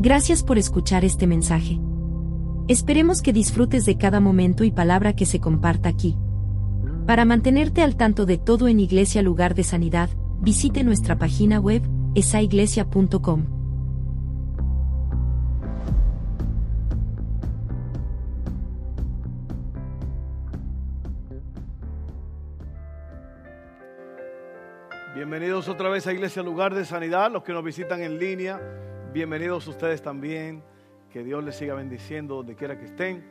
Gracias 0.00 0.44
por 0.44 0.58
escuchar 0.58 1.04
este 1.04 1.26
mensaje. 1.26 1.80
Esperemos 2.68 3.20
que 3.20 3.32
disfrutes 3.32 3.84
de 3.84 3.98
cada 3.98 4.20
momento 4.20 4.62
y 4.62 4.70
palabra 4.70 5.16
que 5.16 5.26
se 5.26 5.40
comparta 5.40 5.88
aquí. 5.88 6.16
Para 7.04 7.24
mantenerte 7.24 7.82
al 7.82 7.96
tanto 7.96 8.24
de 8.24 8.38
todo 8.38 8.68
en 8.68 8.78
Iglesia 8.78 9.22
Lugar 9.22 9.56
de 9.56 9.64
Sanidad, 9.64 10.08
visite 10.40 10.84
nuestra 10.84 11.18
página 11.18 11.58
web, 11.58 11.82
esaiglesia.com. 12.14 13.46
Bienvenidos 25.16 25.68
otra 25.68 25.88
vez 25.88 26.06
a 26.06 26.12
Iglesia 26.12 26.44
Lugar 26.44 26.72
de 26.72 26.84
Sanidad, 26.84 27.32
los 27.32 27.42
que 27.42 27.52
nos 27.52 27.64
visitan 27.64 28.00
en 28.00 28.20
línea, 28.20 28.60
bienvenidos 29.12 29.66
ustedes 29.66 30.02
también, 30.02 30.62
que 31.10 31.24
Dios 31.24 31.42
les 31.42 31.56
siga 31.56 31.74
bendiciendo 31.74 32.36
donde 32.36 32.54
quiera 32.54 32.78
que 32.78 32.84
estén. 32.84 33.24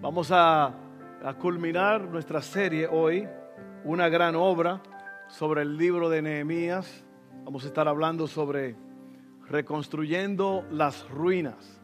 Vamos 0.00 0.30
a, 0.30 0.74
a 1.22 1.34
culminar 1.38 2.02
nuestra 2.02 2.42
serie 2.42 2.88
hoy, 2.88 3.28
una 3.84 4.08
gran 4.08 4.34
obra 4.34 4.82
sobre 5.28 5.62
el 5.62 5.76
libro 5.76 6.10
de 6.10 6.22
Nehemías. 6.22 7.04
Vamos 7.44 7.64
a 7.64 7.68
estar 7.68 7.86
hablando 7.86 8.26
sobre 8.26 8.76
reconstruyendo 9.48 10.64
las 10.70 11.08
ruinas, 11.08 11.80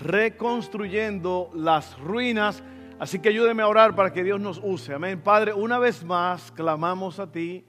reconstruyendo 0.00 1.50
las 1.54 1.98
ruinas. 1.98 2.62
Así 2.98 3.20
que 3.20 3.30
ayúdeme 3.30 3.62
a 3.62 3.68
orar 3.68 3.94
para 3.94 4.12
que 4.12 4.22
Dios 4.22 4.40
nos 4.40 4.60
use. 4.62 4.92
Amén. 4.92 5.20
Padre, 5.22 5.54
una 5.54 5.78
vez 5.78 6.04
más 6.04 6.52
clamamos 6.52 7.18
a 7.18 7.30
ti 7.30 7.64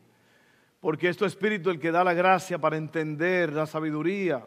porque 0.81 1.09
es 1.09 1.17
tu 1.17 1.25
Espíritu 1.25 1.71
el 1.71 1.79
que 1.79 1.91
da 1.91 2.03
la 2.03 2.13
gracia 2.13 2.59
para 2.59 2.77
entender 2.77 3.53
la 3.53 3.65
sabiduría, 3.65 4.45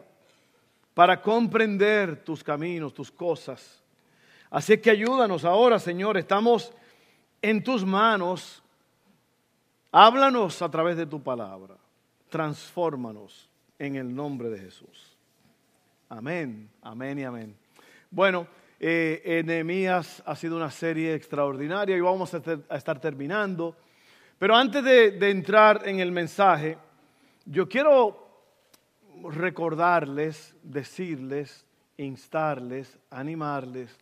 para 0.99 1.21
comprender 1.21 2.25
tus 2.25 2.43
caminos, 2.43 2.93
tus 2.93 3.09
cosas. 3.09 3.81
Así 4.49 4.77
que 4.79 4.91
ayúdanos 4.91 5.45
ahora, 5.45 5.79
Señor, 5.79 6.17
estamos 6.17 6.73
en 7.41 7.63
tus 7.63 7.85
manos. 7.85 8.61
Háblanos 9.93 10.61
a 10.61 10.69
través 10.69 10.97
de 10.97 11.05
tu 11.05 11.23
palabra. 11.23 11.75
Transfórmanos 12.27 13.49
en 13.77 13.95
el 13.95 14.13
nombre 14.13 14.49
de 14.49 14.59
Jesús. 14.59 15.15
Amén, 16.09 16.69
amén 16.81 17.17
y 17.17 17.23
amén. 17.23 17.55
Bueno, 18.11 18.45
eh, 18.77 19.41
ha 20.25 20.35
sido 20.35 20.57
una 20.57 20.69
serie 20.69 21.13
extraordinaria 21.13 21.95
y 21.95 22.01
vamos 22.01 22.33
a, 22.33 22.41
a 22.67 22.75
estar 22.75 22.99
terminando. 22.99 23.73
Pero 24.37 24.53
antes 24.53 24.83
de, 24.83 25.29
entrar 25.29 25.87
en 25.87 26.01
el 26.01 26.11
mensaje, 26.11 26.77
yo 27.45 27.69
quiero 27.69 28.28
recordarles, 29.23 30.55
decirles, 30.63 31.65
instarles, 31.97 32.97
animarles 33.09 33.95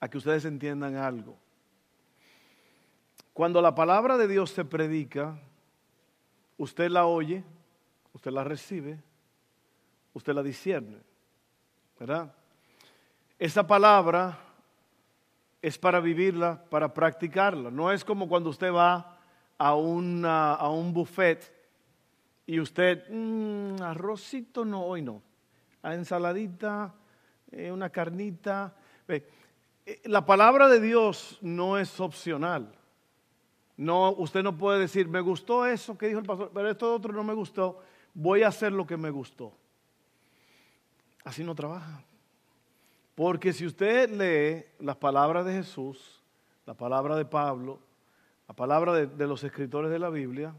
a 0.00 0.08
que 0.08 0.18
ustedes 0.18 0.44
entiendan 0.44 0.96
algo. 0.96 1.36
Cuando 3.32 3.62
la 3.62 3.74
palabra 3.74 4.16
de 4.16 4.28
Dios 4.28 4.50
se 4.50 4.64
predica, 4.64 5.38
usted 6.58 6.90
la 6.90 7.06
oye, 7.06 7.44
usted 8.12 8.30
la 8.30 8.44
recibe, 8.44 8.98
usted 10.12 10.34
la 10.34 10.42
discierne, 10.42 10.98
¿verdad? 11.98 12.32
Esa 13.38 13.66
palabra 13.66 14.38
es 15.60 15.78
para 15.78 16.00
vivirla, 16.00 16.62
para 16.68 16.92
practicarla. 16.92 17.70
No 17.70 17.90
es 17.90 18.04
como 18.04 18.28
cuando 18.28 18.50
usted 18.50 18.72
va 18.72 19.18
a, 19.58 19.68
a 19.68 19.74
un 19.74 20.92
buffet 20.92 21.51
y 22.52 22.60
usted, 22.60 23.08
mmm, 23.08 23.80
arrocito 23.80 24.62
no, 24.62 24.84
hoy 24.84 25.00
no. 25.00 25.22
A 25.82 25.94
ensaladita, 25.94 26.92
eh, 27.50 27.72
una 27.72 27.88
carnita. 27.88 28.74
Eh, 29.08 29.26
la 30.04 30.26
palabra 30.26 30.68
de 30.68 30.78
Dios 30.78 31.38
no 31.40 31.78
es 31.78 31.98
opcional. 31.98 32.70
No, 33.78 34.10
usted 34.10 34.42
no 34.42 34.58
puede 34.58 34.80
decir, 34.80 35.08
me 35.08 35.22
gustó 35.22 35.64
eso 35.64 35.96
que 35.96 36.08
dijo 36.08 36.18
el 36.18 36.26
pastor, 36.26 36.50
pero 36.52 36.68
esto 36.68 36.94
otro 36.94 37.14
no 37.14 37.24
me 37.24 37.32
gustó, 37.32 37.80
voy 38.12 38.42
a 38.42 38.48
hacer 38.48 38.70
lo 38.70 38.86
que 38.86 38.98
me 38.98 39.08
gustó. 39.08 39.54
Así 41.24 41.42
no 41.42 41.54
trabaja. 41.54 42.04
Porque 43.14 43.54
si 43.54 43.64
usted 43.64 44.10
lee 44.10 44.66
las 44.78 44.96
palabras 44.96 45.46
de 45.46 45.54
Jesús, 45.54 46.22
la 46.66 46.74
palabra 46.74 47.16
de 47.16 47.24
Pablo, 47.24 47.78
la 48.46 48.54
palabra 48.54 48.92
de, 48.92 49.26
los 49.26 49.42
escritores 49.42 49.90
de 49.90 49.98
la 49.98 50.10
Biblia, 50.10 50.54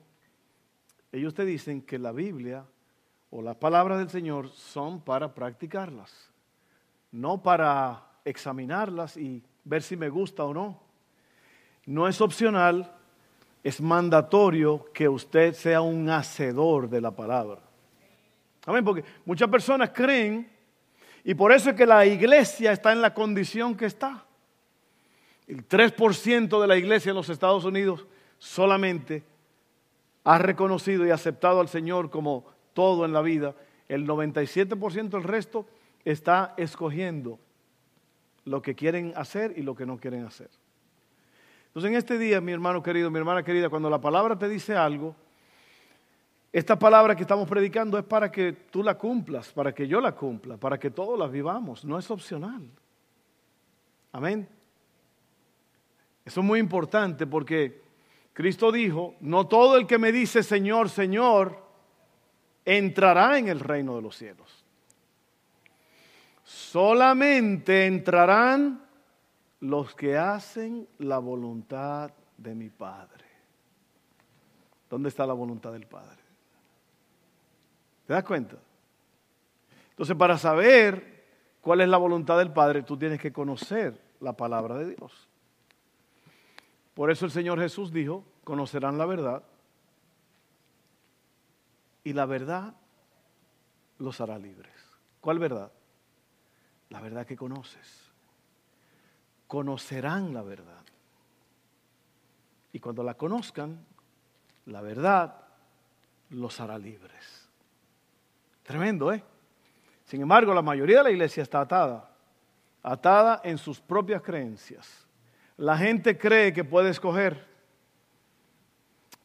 ellos 1.13 1.35
te 1.35 1.45
dicen 1.45 1.83
que 1.83 1.99
la 1.99 2.11
Biblia 2.11 2.65
o 3.29 3.41
las 3.41 3.55
palabras 3.55 3.99
del 3.99 4.09
Señor 4.09 4.49
son 4.49 4.99
para 4.99 5.33
practicarlas, 5.33 6.31
no 7.11 7.41
para 7.41 8.03
examinarlas 8.25 9.15
y 9.15 9.43
ver 9.63 9.83
si 9.83 9.95
me 9.95 10.09
gusta 10.09 10.43
o 10.43 10.53
no. 10.53 10.81
No 11.85 12.07
es 12.07 12.19
opcional, 12.19 12.91
es 13.63 13.79
mandatorio 13.79 14.85
que 14.91 15.07
usted 15.07 15.53
sea 15.53 15.81
un 15.81 16.09
hacedor 16.09 16.89
de 16.89 17.01
la 17.01 17.11
palabra. 17.11 17.61
Amén, 18.65 18.83
porque 18.83 19.05
muchas 19.23 19.49
personas 19.49 19.91
creen 19.91 20.49
y 21.23 21.35
por 21.35 21.51
eso 21.51 21.69
es 21.69 21.75
que 21.75 21.85
la 21.85 22.07
iglesia 22.07 22.71
está 22.71 22.91
en 22.91 23.01
la 23.01 23.13
condición 23.13 23.77
que 23.77 23.85
está. 23.85 24.25
El 25.45 25.67
3% 25.67 26.59
de 26.59 26.67
la 26.67 26.75
iglesia 26.75 27.11
en 27.11 27.17
los 27.17 27.29
Estados 27.29 27.65
Unidos 27.65 28.07
solamente 28.39 29.23
ha 30.23 30.37
reconocido 30.37 31.05
y 31.05 31.11
aceptado 31.11 31.59
al 31.59 31.67
Señor 31.67 32.09
como 32.09 32.45
todo 32.73 33.05
en 33.05 33.13
la 33.13 33.21
vida. 33.21 33.55
El 33.87 34.07
97% 34.07 35.09
del 35.09 35.23
resto 35.23 35.65
está 36.05 36.53
escogiendo 36.57 37.39
lo 38.45 38.61
que 38.61 38.75
quieren 38.75 39.13
hacer 39.15 39.53
y 39.57 39.61
lo 39.61 39.75
que 39.75 39.85
no 39.85 39.97
quieren 39.97 40.25
hacer. 40.25 40.49
Entonces 41.67 41.91
en 41.91 41.97
este 41.97 42.17
día, 42.17 42.39
mi 42.39 42.51
hermano 42.51 42.83
querido, 42.83 43.09
mi 43.09 43.17
hermana 43.17 43.43
querida, 43.43 43.69
cuando 43.69 43.89
la 43.89 43.99
palabra 43.99 44.37
te 44.37 44.47
dice 44.47 44.75
algo, 44.75 45.15
esta 46.51 46.77
palabra 46.77 47.15
que 47.15 47.23
estamos 47.23 47.49
predicando 47.49 47.97
es 47.97 48.03
para 48.03 48.31
que 48.31 48.53
tú 48.53 48.83
la 48.83 48.95
cumplas, 48.95 49.51
para 49.51 49.73
que 49.73 49.87
yo 49.87 49.99
la 49.99 50.13
cumpla, 50.13 50.55
para 50.57 50.79
que 50.79 50.91
todos 50.91 51.17
la 51.17 51.25
vivamos, 51.25 51.83
no 51.83 51.97
es 51.97 52.11
opcional. 52.11 52.69
Amén. 54.11 54.47
Eso 56.23 56.41
es 56.41 56.45
muy 56.45 56.59
importante 56.59 57.25
porque 57.25 57.81
Cristo 58.33 58.71
dijo, 58.71 59.15
no 59.21 59.47
todo 59.47 59.77
el 59.77 59.85
que 59.85 59.99
me 59.99 60.11
dice 60.11 60.41
Señor, 60.41 60.89
Señor, 60.89 61.63
entrará 62.65 63.37
en 63.37 63.47
el 63.47 63.59
reino 63.59 63.95
de 63.95 64.01
los 64.01 64.17
cielos. 64.17 64.65
Solamente 66.43 67.85
entrarán 67.85 68.83
los 69.59 69.95
que 69.95 70.17
hacen 70.17 70.87
la 70.97 71.19
voluntad 71.19 72.11
de 72.37 72.55
mi 72.55 72.69
Padre. 72.69 73.23
¿Dónde 74.89 75.09
está 75.09 75.25
la 75.25 75.33
voluntad 75.33 75.71
del 75.71 75.87
Padre? 75.87 76.21
¿Te 78.05 78.13
das 78.13 78.23
cuenta? 78.23 78.57
Entonces, 79.91 80.15
para 80.15 80.37
saber 80.37 81.23
cuál 81.61 81.81
es 81.81 81.87
la 81.87 81.97
voluntad 81.97 82.37
del 82.37 82.51
Padre, 82.51 82.83
tú 82.83 82.97
tienes 82.97 83.19
que 83.19 83.31
conocer 83.31 83.99
la 84.19 84.33
palabra 84.33 84.75
de 84.75 84.95
Dios. 84.95 85.29
Por 86.93 87.09
eso 87.09 87.25
el 87.25 87.31
Señor 87.31 87.59
Jesús 87.59 87.91
dijo, 87.91 88.23
conocerán 88.43 88.97
la 88.97 89.05
verdad 89.05 89.43
y 92.03 92.13
la 92.13 92.25
verdad 92.25 92.75
los 93.97 94.19
hará 94.21 94.37
libres. 94.37 94.73
¿Cuál 95.21 95.39
verdad? 95.39 95.71
La 96.89 96.99
verdad 96.99 97.25
que 97.25 97.35
conoces. 97.35 98.11
Conocerán 99.47 100.33
la 100.33 100.43
verdad. 100.43 100.83
Y 102.71 102.79
cuando 102.79 103.03
la 103.03 103.15
conozcan, 103.15 103.85
la 104.65 104.81
verdad 104.81 105.35
los 106.29 106.59
hará 106.59 106.77
libres. 106.77 107.49
Tremendo, 108.63 109.11
¿eh? 109.11 109.23
Sin 110.05 110.21
embargo, 110.21 110.53
la 110.53 110.61
mayoría 110.61 110.97
de 110.99 111.03
la 111.05 111.11
iglesia 111.11 111.43
está 111.43 111.61
atada, 111.61 112.09
atada 112.81 113.41
en 113.43 113.57
sus 113.57 113.79
propias 113.79 114.21
creencias. 114.21 115.02
La 115.57 115.77
gente 115.77 116.17
cree 116.17 116.51
que 116.51 116.63
puede 116.63 116.89
escoger, 116.89 117.45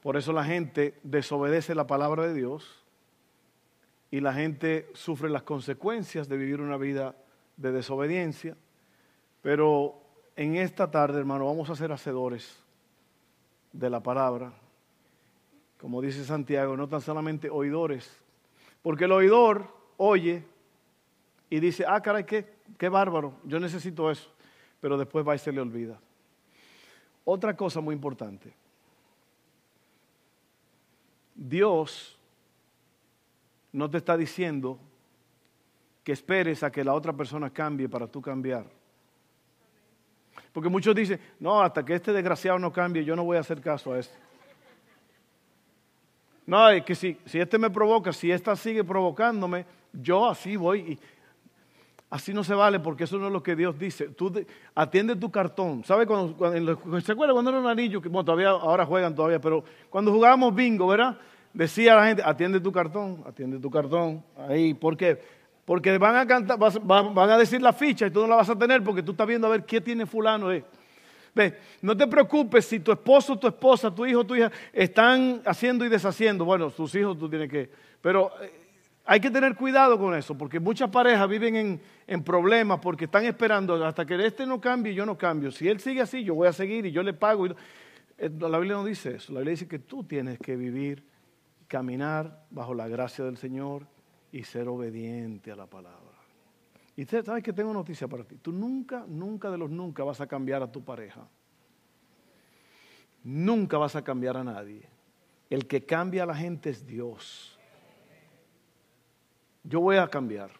por 0.03 0.17
eso 0.17 0.33
la 0.33 0.45
gente 0.45 0.95
desobedece 1.03 1.75
la 1.75 1.87
palabra 1.87 2.27
de 2.27 2.35
Dios 2.35 2.85
y 4.11 4.21
la 4.21 4.33
gente 4.33 4.89
sufre 4.95 5.31
las 5.31 5.43
consecuencias 5.43 6.29
de 6.29 6.37
vivir 6.37 6.61
una 6.61 6.77
vida 6.77 7.15
de 7.57 7.73
desobediencia. 7.73 8.57
Pero 9.43 10.01
en 10.37 10.57
esta 10.57 10.91
tarde, 10.91 11.19
hermano, 11.19 11.47
vamos 11.47 11.71
a 11.71 11.77
ser 11.77 11.93
hacedores 11.93 12.59
de 13.73 13.91
la 13.91 14.03
palabra. 14.03 14.53
Como 15.81 16.03
dice 16.03 16.25
Santiago, 16.25 16.77
no 16.77 16.89
tan 16.89 17.01
solamente 17.01 17.49
oidores, 17.51 18.11
porque 18.83 19.05
el 19.05 19.13
oidor 19.13 19.75
oye 19.97 20.45
y 21.51 21.61
dice, 21.61 21.85
ah, 21.89 22.01
caray, 22.03 22.25
qué, 22.25 22.47
qué 22.77 22.89
bárbaro, 22.89 23.35
yo 23.45 23.59
necesito 23.59 24.11
eso. 24.11 24.31
Pero 24.81 24.97
después 24.97 25.27
va 25.27 25.35
y 25.35 25.39
se 25.39 25.53
le 25.53 25.61
olvida. 25.61 25.99
Otra 27.31 27.55
cosa 27.55 27.83
muy 27.83 27.95
importante. 27.95 28.55
Dios 31.35 32.19
no 33.71 33.91
te 33.91 33.99
está 33.99 34.17
diciendo 34.17 34.79
que 36.03 36.13
esperes 36.13 36.63
a 36.63 36.73
que 36.73 36.83
la 36.83 36.95
otra 36.95 37.13
persona 37.13 37.51
cambie 37.51 37.87
para 37.87 38.07
tú 38.07 38.23
cambiar. 38.23 38.65
Porque 40.55 40.71
muchos 40.71 40.95
dicen, 40.95 41.21
no, 41.39 41.61
hasta 41.61 41.85
que 41.85 41.97
este 41.97 42.15
desgraciado 42.15 42.59
no 42.59 42.73
cambie, 42.73 43.05
yo 43.05 43.15
no 43.15 43.25
voy 43.25 43.37
a 43.37 43.41
hacer 43.41 43.61
caso 43.61 43.93
a 43.93 43.99
este. 43.99 44.17
No, 46.47 46.71
es 46.71 46.83
que 46.83 46.95
si, 46.95 47.21
si 47.27 47.39
este 47.39 47.59
me 47.59 47.69
provoca, 47.69 48.11
si 48.11 48.33
esta 48.33 48.57
sigue 48.57 48.85
provocándome, 48.85 49.67
yo 49.93 50.31
así 50.31 50.57
voy. 50.57 50.99
Así 52.11 52.33
no 52.33 52.43
se 52.43 52.55
vale 52.55 52.81
porque 52.81 53.05
eso 53.05 53.19
no 53.19 53.27
es 53.27 53.33
lo 53.33 53.43
que 53.43 53.55
Dios 53.55 53.79
dice. 53.79 54.09
Tú 54.09 54.33
atiende 54.75 55.15
tu 55.15 55.31
cartón. 55.31 55.85
¿Sabe 55.85 56.07
cuando, 56.07 56.35
se 57.01 57.13
acuerda 57.13 57.35
cuando 57.35 57.51
era 57.51 57.61
un 57.61 57.67
anillo? 57.67 58.01
Que, 58.01 58.09
bueno, 58.09 58.25
todavía, 58.25 58.49
ahora 58.49 58.87
juegan 58.87 59.15
todavía, 59.15 59.41
pero 59.41 59.63
cuando 59.91 60.11
jugábamos 60.11 60.55
bingo, 60.55 60.87
¿verdad? 60.87 61.19
Decía 61.53 61.95
la 61.95 62.07
gente, 62.07 62.23
atiende 62.25 62.61
tu 62.61 62.73
cartón, 62.73 63.23
atiende 63.27 63.59
tu 63.59 63.71
cartón. 63.71 64.25
Ahí, 64.49 64.73
¿por 64.73 64.97
qué? 64.97 65.21
Porque 65.67 65.99
van 65.99 66.17
a, 66.17 66.27
cantar, 66.27 66.59
van 66.59 67.31
a 67.31 67.37
decir 67.37 67.61
la 67.61 67.75
ficha 67.75 68.07
y 68.07 68.11
tú 68.11 68.23
no 68.23 68.27
la 68.27 68.37
vas 68.37 68.49
a 68.49 68.57
tener 68.57 68.83
porque 68.83 69.03
tú 69.03 69.13
estás 69.13 69.27
viendo 69.27 69.47
a 69.47 69.51
ver 69.51 69.65
qué 69.65 69.83
tiene 69.83 70.07
fulano. 70.07 70.51
Eh. 70.51 70.65
Ve, 71.35 71.59
no 71.83 71.95
te 71.95 72.07
preocupes 72.07 72.65
si 72.65 72.81
tu 72.81 72.91
esposo, 72.91 73.39
tu 73.39 73.47
esposa, 73.47 73.95
tu 73.95 74.07
hijo, 74.07 74.25
tu 74.25 74.35
hija 74.35 74.51
están 74.73 75.43
haciendo 75.45 75.85
y 75.85 75.91
deshaciendo. 75.91 76.47
Bueno, 76.47 76.71
tus 76.71 76.95
hijos 76.95 77.19
tú 77.19 77.29
tienes 77.29 77.51
que... 77.51 77.71
Pero 78.01 78.33
eh, 78.41 78.68
hay 79.11 79.21
que 79.21 79.31
tener 79.31 79.55
cuidado 79.55 79.99
con 79.99 80.15
eso 80.15 80.37
porque 80.37 80.61
muchas 80.61 80.91
parejas 80.91 81.27
viven 81.27 81.57
en, 81.57 81.81
en 82.07 82.23
problemas 82.23 82.79
porque 82.79 83.07
están 83.07 83.25
esperando 83.25 83.83
hasta 83.83 84.05
que 84.05 84.15
este 84.27 84.45
no 84.45 84.61
cambie 84.61 84.93
yo 84.93 85.07
no 85.07 85.17
cambio. 85.17 85.51
Si 85.51 85.67
él 85.67 85.81
sigue 85.81 86.03
así, 86.03 86.23
yo 86.23 86.35
voy 86.35 86.47
a 86.47 86.53
seguir 86.53 86.85
y 86.85 86.93
yo 86.93 87.03
le 87.03 87.15
pago. 87.15 87.47
Eh, 87.47 88.31
la 88.39 88.59
Biblia 88.59 88.77
no 88.77 88.85
dice 88.85 89.15
eso. 89.15 89.33
La 89.33 89.39
Biblia 89.39 89.53
dice 89.53 89.67
que 89.67 89.79
tú 89.79 90.05
tienes 90.05 90.39
que 90.39 90.57
vivir, 90.57 91.03
caminar 91.69 92.45
bajo 92.51 92.75
la 92.75 92.87
gracia 92.87 93.25
del 93.25 93.39
Señor 93.39 93.87
y 94.31 94.45
ser 94.45 94.69
obediente 94.69 95.51
a 95.53 95.57
la 95.57 95.65
palabra. 95.65 96.19
Y 96.95 97.05
usted 97.05 97.25
sabe 97.25 97.43
que 97.43 97.55
tengo 97.55 97.73
noticia 97.73 98.09
para 98.09 98.25
ti. 98.25 98.37
Tú 98.37 98.53
nunca, 98.53 99.07
nunca 99.09 99.51
de 99.51 99.57
los 99.57 99.71
nunca 99.71 100.05
vas 100.05 100.21
a 100.21 100.27
cambiar 100.27 100.63
a 100.63 100.71
tu 100.71 100.85
pareja. 100.85 101.27
Nunca 103.25 103.79
vas 103.79 103.97
a 103.97 104.05
cambiar 104.05 104.37
a 104.37 104.45
nadie. 104.45 104.83
El 105.49 105.67
que 105.67 105.87
cambia 105.87 106.25
a 106.25 106.27
la 106.27 106.35
gente 106.35 106.69
es 106.69 106.87
Dios. 106.87 107.58
Yo 109.63 109.81
voy 109.81 109.97
a 109.97 110.09
cambiar. 110.09 110.51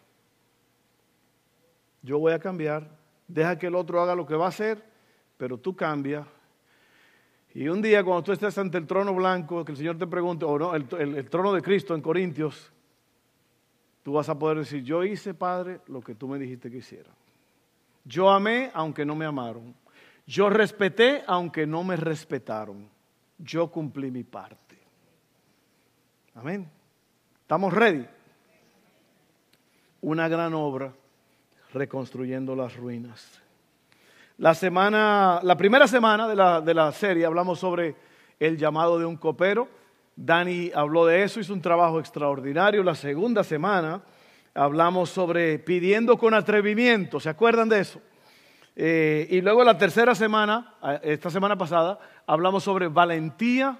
Yo 2.01 2.19
voy 2.19 2.33
a 2.33 2.39
cambiar. 2.39 2.89
Deja 3.27 3.57
que 3.57 3.67
el 3.67 3.75
otro 3.75 4.01
haga 4.01 4.15
lo 4.15 4.25
que 4.25 4.35
va 4.35 4.45
a 4.45 4.49
hacer, 4.49 4.83
pero 5.37 5.57
tú 5.57 5.75
cambia. 5.75 6.25
Y 7.53 7.67
un 7.67 7.81
día 7.81 8.03
cuando 8.03 8.23
tú 8.23 8.31
estés 8.31 8.57
ante 8.57 8.77
el 8.77 8.87
trono 8.87 9.13
blanco, 9.13 9.65
que 9.65 9.71
el 9.71 9.77
Señor 9.77 9.97
te 9.97 10.07
pregunte, 10.07 10.45
o 10.45 10.57
no, 10.57 10.75
el 10.75 11.29
trono 11.29 11.53
de 11.53 11.61
Cristo 11.61 11.95
en 11.95 12.01
Corintios, 12.01 12.71
tú 14.03 14.13
vas 14.13 14.29
a 14.29 14.37
poder 14.37 14.59
decir, 14.59 14.83
yo 14.83 15.03
hice, 15.03 15.33
Padre, 15.33 15.81
lo 15.87 16.01
que 16.01 16.15
tú 16.15 16.27
me 16.27 16.39
dijiste 16.39 16.71
que 16.71 16.77
hiciera. 16.77 17.11
Yo 18.05 18.29
amé 18.29 18.71
aunque 18.73 19.05
no 19.05 19.15
me 19.15 19.25
amaron. 19.25 19.75
Yo 20.25 20.49
respeté 20.49 21.23
aunque 21.27 21.67
no 21.67 21.83
me 21.83 21.95
respetaron. 21.95 22.89
Yo 23.37 23.71
cumplí 23.71 24.11
mi 24.11 24.23
parte. 24.23 24.77
Amén. 26.35 26.69
¿Estamos 27.41 27.73
ready? 27.73 28.05
Una 30.01 30.27
gran 30.27 30.53
obra 30.53 30.93
reconstruyendo 31.73 32.55
las 32.55 32.75
ruinas. 32.75 33.41
La 34.37 34.53
semana, 34.53 35.39
la 35.43 35.57
primera 35.57 35.87
semana 35.87 36.27
de 36.27 36.35
la, 36.35 36.61
de 36.61 36.73
la 36.73 36.91
serie 36.91 37.25
hablamos 37.25 37.59
sobre 37.59 37.95
el 38.39 38.57
llamado 38.57 38.97
de 38.97 39.05
un 39.05 39.17
copero 39.17 39.67
Dani 40.21 40.69
habló 40.75 41.05
de 41.05 41.23
eso, 41.23 41.39
hizo 41.39 41.53
un 41.53 41.61
trabajo 41.61 41.99
extraordinario. 41.99 42.83
La 42.83 42.95
segunda 42.95 43.41
semana 43.41 44.01
hablamos 44.53 45.09
sobre 45.09 45.59
pidiendo 45.59 46.17
con 46.17 46.33
atrevimiento, 46.33 47.21
¿se 47.21 47.29
acuerdan 47.29 47.69
de 47.69 47.79
eso? 47.79 48.01
Eh, 48.75 49.27
y 49.29 49.39
luego 49.41 49.63
la 49.63 49.77
tercera 49.77 50.13
semana, 50.15 50.75
esta 51.03 51.29
semana 51.29 51.57
pasada, 51.57 51.99
hablamos 52.27 52.63
sobre 52.63 52.89
valentía 52.89 53.79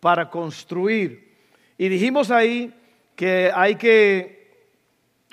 para 0.00 0.28
construir. 0.28 1.36
Y 1.76 1.88
dijimos 1.88 2.32
ahí 2.32 2.74
que 3.14 3.52
hay 3.54 3.76
que, 3.76 4.37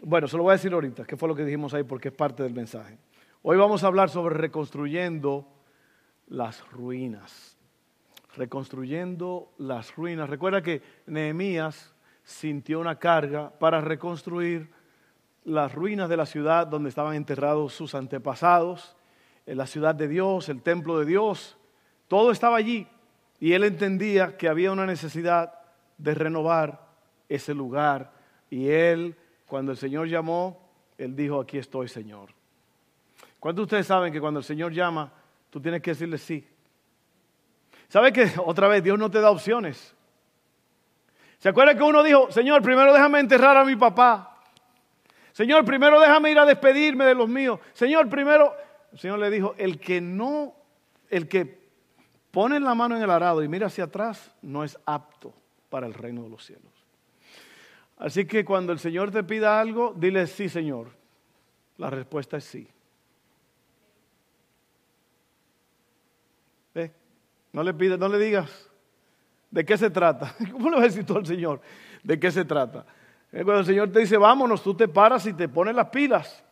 bueno, 0.04 0.28
se 0.28 0.38
lo 0.38 0.44
voy 0.44 0.52
a 0.52 0.54
decir 0.54 0.74
ahorita, 0.74 1.06
qué 1.06 1.18
fue 1.18 1.30
lo 1.30 1.36
que 1.36 1.46
dijimos 1.46 1.74
ahí 1.74 1.84
porque 1.84 2.10
es 2.10 2.14
parte 2.14 2.44
del 2.44 2.54
mensaje. 2.54 2.98
Hoy 3.42 3.58
vamos 3.58 3.84
a 3.84 3.88
hablar 3.88 4.10
sobre 4.10 4.36
reconstruyendo 4.36 5.48
las 6.28 6.70
ruinas 6.72 7.56
reconstruyendo 8.36 9.54
las 9.58 9.96
ruinas. 9.96 10.30
Recuerda 10.30 10.62
que 10.62 10.82
Nehemías 11.08 11.94
sintió 12.24 12.80
una 12.80 12.98
carga 12.98 13.52
para 13.60 13.82
reconstruir 13.82 14.70
las 15.44 15.74
ruinas 15.74 16.10
de 16.10 16.18
la 16.18 16.26
ciudad 16.26 16.68
donde 16.68 16.90
estaban 16.90 17.16
enterrados 17.16 17.74
sus 17.74 17.96
antepasados, 17.96 18.96
en 19.46 19.58
la 19.58 19.68
ciudad 19.68 19.94
de 19.94 20.08
Dios, 20.08 20.50
el 20.50 20.64
templo 20.64 20.98
de 20.98 21.06
Dios. 21.06 21.58
Todo 22.08 22.32
estaba 22.32 22.58
allí 22.58 22.88
y 23.40 23.54
él 23.54 23.64
entendía 23.64 24.38
que 24.38 24.48
había 24.48 24.72
una 24.72 24.88
necesidad 24.88 25.54
de 25.98 26.16
renovar 26.16 26.88
ese 27.30 27.54
lugar. 27.54 28.12
Y 28.50 28.70
él, 28.70 29.16
cuando 29.48 29.72
el 29.72 29.78
Señor 29.78 30.08
llamó, 30.08 30.70
él 30.98 31.16
dijo, 31.16 31.40
aquí 31.40 31.58
estoy, 31.58 31.88
Señor. 31.88 32.30
¿Cuántos 33.40 33.62
de 33.62 33.64
ustedes 33.64 33.88
saben 33.88 34.12
que 34.12 34.20
cuando 34.20 34.40
el 34.40 34.44
Señor 34.44 34.72
llama, 34.72 35.12
tú 35.50 35.62
tienes 35.62 35.82
que 35.82 35.92
decirle 35.92 36.18
sí? 36.18 36.48
¿Sabe 37.88 38.12
que 38.12 38.32
otra 38.44 38.68
vez 38.68 38.84
Dios 38.84 38.98
no 38.98 39.12
te 39.12 39.22
da 39.22 39.30
opciones? 39.30 39.96
¿Se 41.38 41.50
acuerda 41.50 41.76
que 41.76 41.84
uno 41.84 42.02
dijo, 42.02 42.32
Señor, 42.32 42.62
primero 42.62 42.92
déjame 42.92 43.20
enterrar 43.20 43.56
a 43.58 43.66
mi 43.66 43.76
papá? 43.76 44.42
Señor, 45.32 45.66
primero 45.66 46.00
déjame 46.00 46.32
ir 46.32 46.40
a 46.40 46.46
despedirme 46.46 47.06
de 47.06 47.14
los 47.14 47.28
míos. 47.28 47.60
Señor, 47.74 48.10
primero, 48.10 48.56
el 48.92 49.00
Señor 49.00 49.20
le 49.20 49.30
dijo, 49.30 49.54
el 49.58 49.80
que 49.80 50.02
no, 50.02 50.56
el 51.10 51.28
que 51.28 51.66
pone 52.32 52.60
la 52.60 52.74
mano 52.74 52.98
en 52.98 53.04
el 53.04 53.10
arado 53.10 53.44
y 53.44 53.48
mira 53.48 53.68
hacia 53.68 53.84
atrás, 53.84 54.32
no 54.42 54.64
es 54.64 54.78
apto 54.86 55.34
para 55.70 55.88
el 55.88 55.94
reino 55.94 56.24
de 56.24 56.30
los 56.30 56.46
cielos. 56.46 56.75
Así 57.98 58.26
que 58.26 58.44
cuando 58.44 58.74
el 58.74 58.80
Señor 58.80 59.12
te 59.12 59.24
pida 59.24 59.60
algo, 59.60 59.94
dile 59.96 60.28
sí, 60.28 60.50
Señor. 60.50 60.90
La 61.78 61.90
respuesta 61.90 62.38
es 62.38 62.44
sí. 62.44 62.68
No 67.56 67.64
le 67.64 67.74
pides, 67.74 67.98
no 67.98 68.10
le 68.10 68.20
digas 68.20 68.70
de 69.50 69.64
qué 69.64 69.78
se 69.78 69.90
trata. 69.90 70.36
¿Cómo 70.52 70.70
le 70.70 70.76
vas 70.76 70.84
a 70.84 70.88
decir 70.88 71.06
al 71.16 71.26
Señor 71.26 71.62
de 72.04 72.20
qué 72.20 72.30
se 72.30 72.44
trata? 72.44 72.86
Eh, 73.32 73.46
cuando 73.46 73.60
el 73.60 73.66
Señor 73.66 73.90
te 73.94 74.00
dice, 74.00 74.18
vámonos, 74.18 74.62
tú 74.62 74.74
te 74.74 74.90
paras 74.90 75.26
y 75.26 75.32
te 75.32 75.48
pones 75.48 75.74
las 75.74 75.88
pilas. 75.88 76.44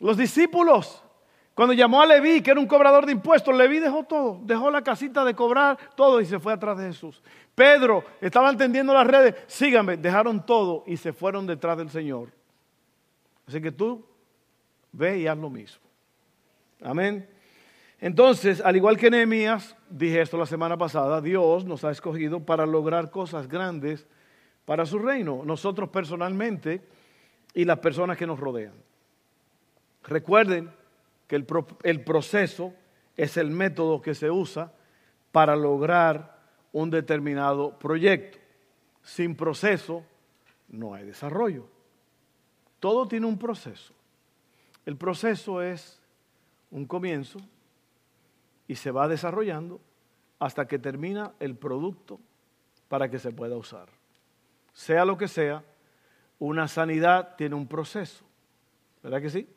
Los 0.00 0.16
discípulos, 0.16 1.04
cuando 1.58 1.74
llamó 1.74 2.00
a 2.00 2.06
Leví, 2.06 2.40
que 2.40 2.52
era 2.52 2.60
un 2.60 2.68
cobrador 2.68 3.04
de 3.04 3.10
impuestos, 3.10 3.52
Leví 3.52 3.80
dejó 3.80 4.04
todo, 4.04 4.38
dejó 4.44 4.70
la 4.70 4.80
casita 4.82 5.24
de 5.24 5.34
cobrar 5.34 5.76
todo 5.96 6.20
y 6.20 6.24
se 6.24 6.38
fue 6.38 6.52
atrás 6.52 6.78
de 6.78 6.86
Jesús. 6.86 7.20
Pedro, 7.52 8.04
estaban 8.20 8.56
tendiendo 8.56 8.94
las 8.94 9.04
redes, 9.04 9.34
síganme, 9.48 9.96
dejaron 9.96 10.46
todo 10.46 10.84
y 10.86 10.96
se 10.96 11.12
fueron 11.12 11.48
detrás 11.48 11.76
del 11.76 11.90
Señor. 11.90 12.28
Así 13.44 13.60
que 13.60 13.72
tú 13.72 14.06
ve 14.92 15.18
y 15.18 15.26
haz 15.26 15.36
lo 15.36 15.50
mismo. 15.50 15.82
Amén. 16.80 17.28
Entonces, 18.00 18.60
al 18.60 18.76
igual 18.76 18.96
que 18.96 19.10
Nehemías, 19.10 19.74
dije 19.90 20.20
esto 20.20 20.38
la 20.38 20.46
semana 20.46 20.76
pasada, 20.76 21.20
Dios 21.20 21.64
nos 21.64 21.82
ha 21.82 21.90
escogido 21.90 22.38
para 22.38 22.66
lograr 22.66 23.10
cosas 23.10 23.48
grandes 23.48 24.06
para 24.64 24.86
su 24.86 25.00
reino, 25.00 25.42
nosotros 25.44 25.88
personalmente 25.88 26.86
y 27.52 27.64
las 27.64 27.80
personas 27.80 28.16
que 28.16 28.28
nos 28.28 28.38
rodean. 28.38 28.74
Recuerden 30.04 30.77
que 31.28 31.36
el, 31.36 31.46
el 31.84 32.02
proceso 32.02 32.74
es 33.16 33.36
el 33.36 33.50
método 33.50 34.02
que 34.02 34.16
se 34.16 34.30
usa 34.30 34.72
para 35.30 35.54
lograr 35.54 36.40
un 36.72 36.90
determinado 36.90 37.78
proyecto. 37.78 38.38
Sin 39.02 39.36
proceso 39.36 40.04
no 40.68 40.94
hay 40.94 41.04
desarrollo. 41.04 41.68
Todo 42.80 43.06
tiene 43.06 43.26
un 43.26 43.38
proceso. 43.38 43.94
El 44.84 44.96
proceso 44.96 45.62
es 45.62 46.00
un 46.70 46.86
comienzo, 46.86 47.38
y 48.68 48.76
se 48.76 48.90
va 48.90 49.08
desarrollando 49.08 49.80
hasta 50.38 50.68
que 50.68 50.78
termina 50.78 51.32
el 51.40 51.56
producto 51.56 52.20
para 52.88 53.10
que 53.10 53.18
se 53.18 53.32
pueda 53.32 53.56
usar. 53.56 53.88
Sea 54.74 55.04
lo 55.04 55.16
que 55.16 55.26
sea, 55.26 55.64
una 56.38 56.68
sanidad 56.68 57.34
tiene 57.36 57.56
un 57.56 57.66
proceso. 57.66 58.24
¿Verdad 59.02 59.22
que 59.22 59.30
sí? 59.30 59.48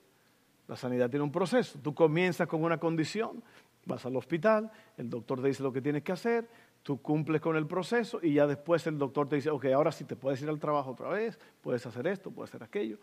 La 0.68 0.76
sanidad 0.76 1.10
tiene 1.10 1.24
un 1.24 1.32
proceso. 1.32 1.80
Tú 1.80 1.94
comienzas 1.94 2.48
con 2.48 2.64
una 2.64 2.78
condición, 2.78 3.44
vas 3.86 4.06
al 4.06 4.16
hospital, 4.16 4.72
el 4.98 5.10
doctor 5.10 5.42
te 5.42 5.48
dice 5.48 5.64
lo 5.64 5.74
que 5.74 5.82
tienes 5.82 6.04
que 6.04 6.12
hacer, 6.12 6.48
tú 6.84 7.02
cumples 7.02 7.42
con 7.42 7.56
el 7.56 7.68
proceso 7.68 8.20
y 8.22 8.34
ya 8.34 8.48
después 8.48 8.86
el 8.88 8.98
doctor 8.98 9.28
te 9.28 9.36
dice, 9.38 9.50
ok, 9.50 9.66
ahora 9.66 9.92
sí 9.92 10.06
te 10.06 10.16
puedes 10.16 10.42
ir 10.42 10.50
al 10.50 10.60
trabajo 10.60 10.92
otra 10.92 11.10
vez, 11.10 11.40
puedes 11.62 11.86
hacer 11.86 12.08
esto, 12.08 12.32
puedes 12.32 12.50
hacer 12.52 12.64
aquello. 12.64 12.98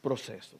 Proceso. 0.00 0.58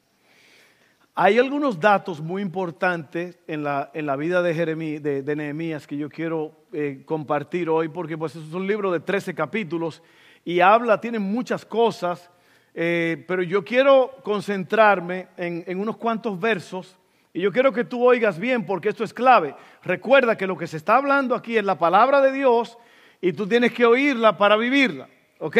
Hay 1.17 1.39
algunos 1.39 1.79
datos 1.79 2.19
muy 2.19 2.41
importantes 2.41 3.39
en 3.47 3.63
la, 3.63 3.89
en 3.93 4.05
la 4.05 4.17
vida 4.17 4.41
de, 4.41 5.23
de, 5.23 5.35
Nehemías 5.35 5.87
que 5.87 5.95
yo 5.95 6.09
quiero 6.09 6.65
eh, 6.73 7.03
compartir 7.05 7.69
hoy 7.69 7.87
porque 7.87 8.17
pues, 8.17 8.35
es 8.35 8.53
un 8.53 8.67
libro 8.67 8.91
de 8.91 8.99
13 8.99 9.33
capítulos 9.33 10.03
y 10.43 10.59
habla, 10.59 10.99
tiene 10.99 11.19
muchas 11.19 11.65
cosas 11.65 12.29
eh, 12.75 13.23
pero 13.25 13.41
yo 13.41 13.63
quiero 13.63 14.17
concentrarme 14.21 15.29
en, 15.37 15.63
en 15.65 15.79
unos 15.79 15.95
cuantos 15.95 16.37
versos 16.37 16.97
y 17.33 17.41
yo 17.41 17.51
quiero 17.51 17.71
que 17.71 17.85
tú 17.85 18.05
oigas 18.05 18.37
bien 18.37 18.65
porque 18.65 18.89
esto 18.89 19.03
es 19.03 19.13
clave. 19.13 19.55
Recuerda 19.83 20.37
que 20.37 20.45
lo 20.45 20.57
que 20.57 20.67
se 20.67 20.77
está 20.77 20.97
hablando 20.97 21.35
aquí 21.35 21.57
es 21.57 21.63
la 21.63 21.79
palabra 21.79 22.21
de 22.21 22.31
Dios 22.31 22.77
y 23.21 23.33
tú 23.33 23.47
tienes 23.47 23.71
que 23.73 23.85
oírla 23.85 24.37
para 24.37 24.57
vivirla. 24.57 25.07
¿Ok? 25.39 25.57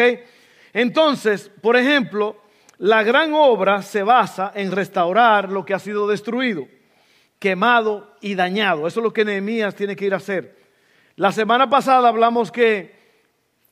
Entonces, 0.72 1.50
por 1.62 1.76
ejemplo, 1.76 2.36
la 2.78 3.02
gran 3.02 3.32
obra 3.32 3.80
se 3.80 4.02
basa 4.02 4.52
en 4.54 4.72
restaurar 4.72 5.50
lo 5.50 5.64
que 5.64 5.72
ha 5.72 5.78
sido 5.78 6.06
destruido, 6.06 6.68
quemado 7.38 8.14
y 8.20 8.34
dañado. 8.34 8.86
Eso 8.86 9.00
es 9.00 9.04
lo 9.04 9.12
que 9.12 9.24
Nehemías 9.24 9.74
tiene 9.74 9.96
que 9.96 10.04
ir 10.04 10.12
a 10.12 10.18
hacer. 10.18 10.56
La 11.16 11.32
semana 11.32 11.70
pasada 11.70 12.08
hablamos 12.08 12.52
que, 12.52 12.94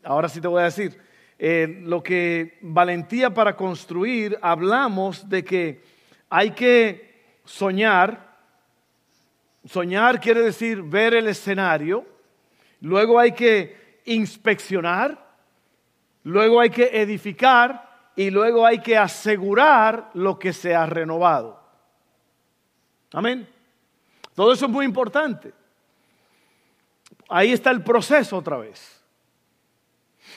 ahora 0.03 0.31
sí 0.31 0.41
te 0.41 0.49
voy 0.49 0.63
a 0.63 0.65
decir, 0.65 0.99
eh, 1.38 1.81
lo 1.83 2.03
que 2.03 2.59
valentía 2.62 3.35
para 3.35 3.57
construir, 3.57 4.38
hablamos 4.41 5.29
de 5.29 5.45
que 5.45 5.83
hay 6.31 6.53
que 6.53 7.38
soñar. 7.45 8.37
Soñar 9.64 10.21
quiere 10.21 10.43
decir 10.43 10.83
ver 10.83 11.14
el 11.14 11.29
escenario. 11.29 12.05
Luego 12.81 13.19
hay 13.19 13.33
que 13.33 14.00
inspeccionar. 14.05 15.25
Luego 16.23 16.61
hay 16.61 16.71
que 16.71 17.00
edificar 17.03 18.11
y 18.17 18.31
luego 18.31 18.64
hay 18.64 18.79
que 18.79 18.97
asegurar 18.97 20.11
lo 20.14 20.38
que 20.38 20.53
se 20.53 20.75
ha 20.75 20.87
renovado. 20.87 21.61
Amén. 23.12 23.49
Todo 24.35 24.53
eso 24.53 24.67
es 24.67 24.71
muy 24.71 24.85
importante. 24.85 25.53
Ahí 27.29 27.53
está 27.53 27.71
el 27.71 27.83
proceso 27.83 28.37
otra 28.37 28.57
vez. 28.59 29.04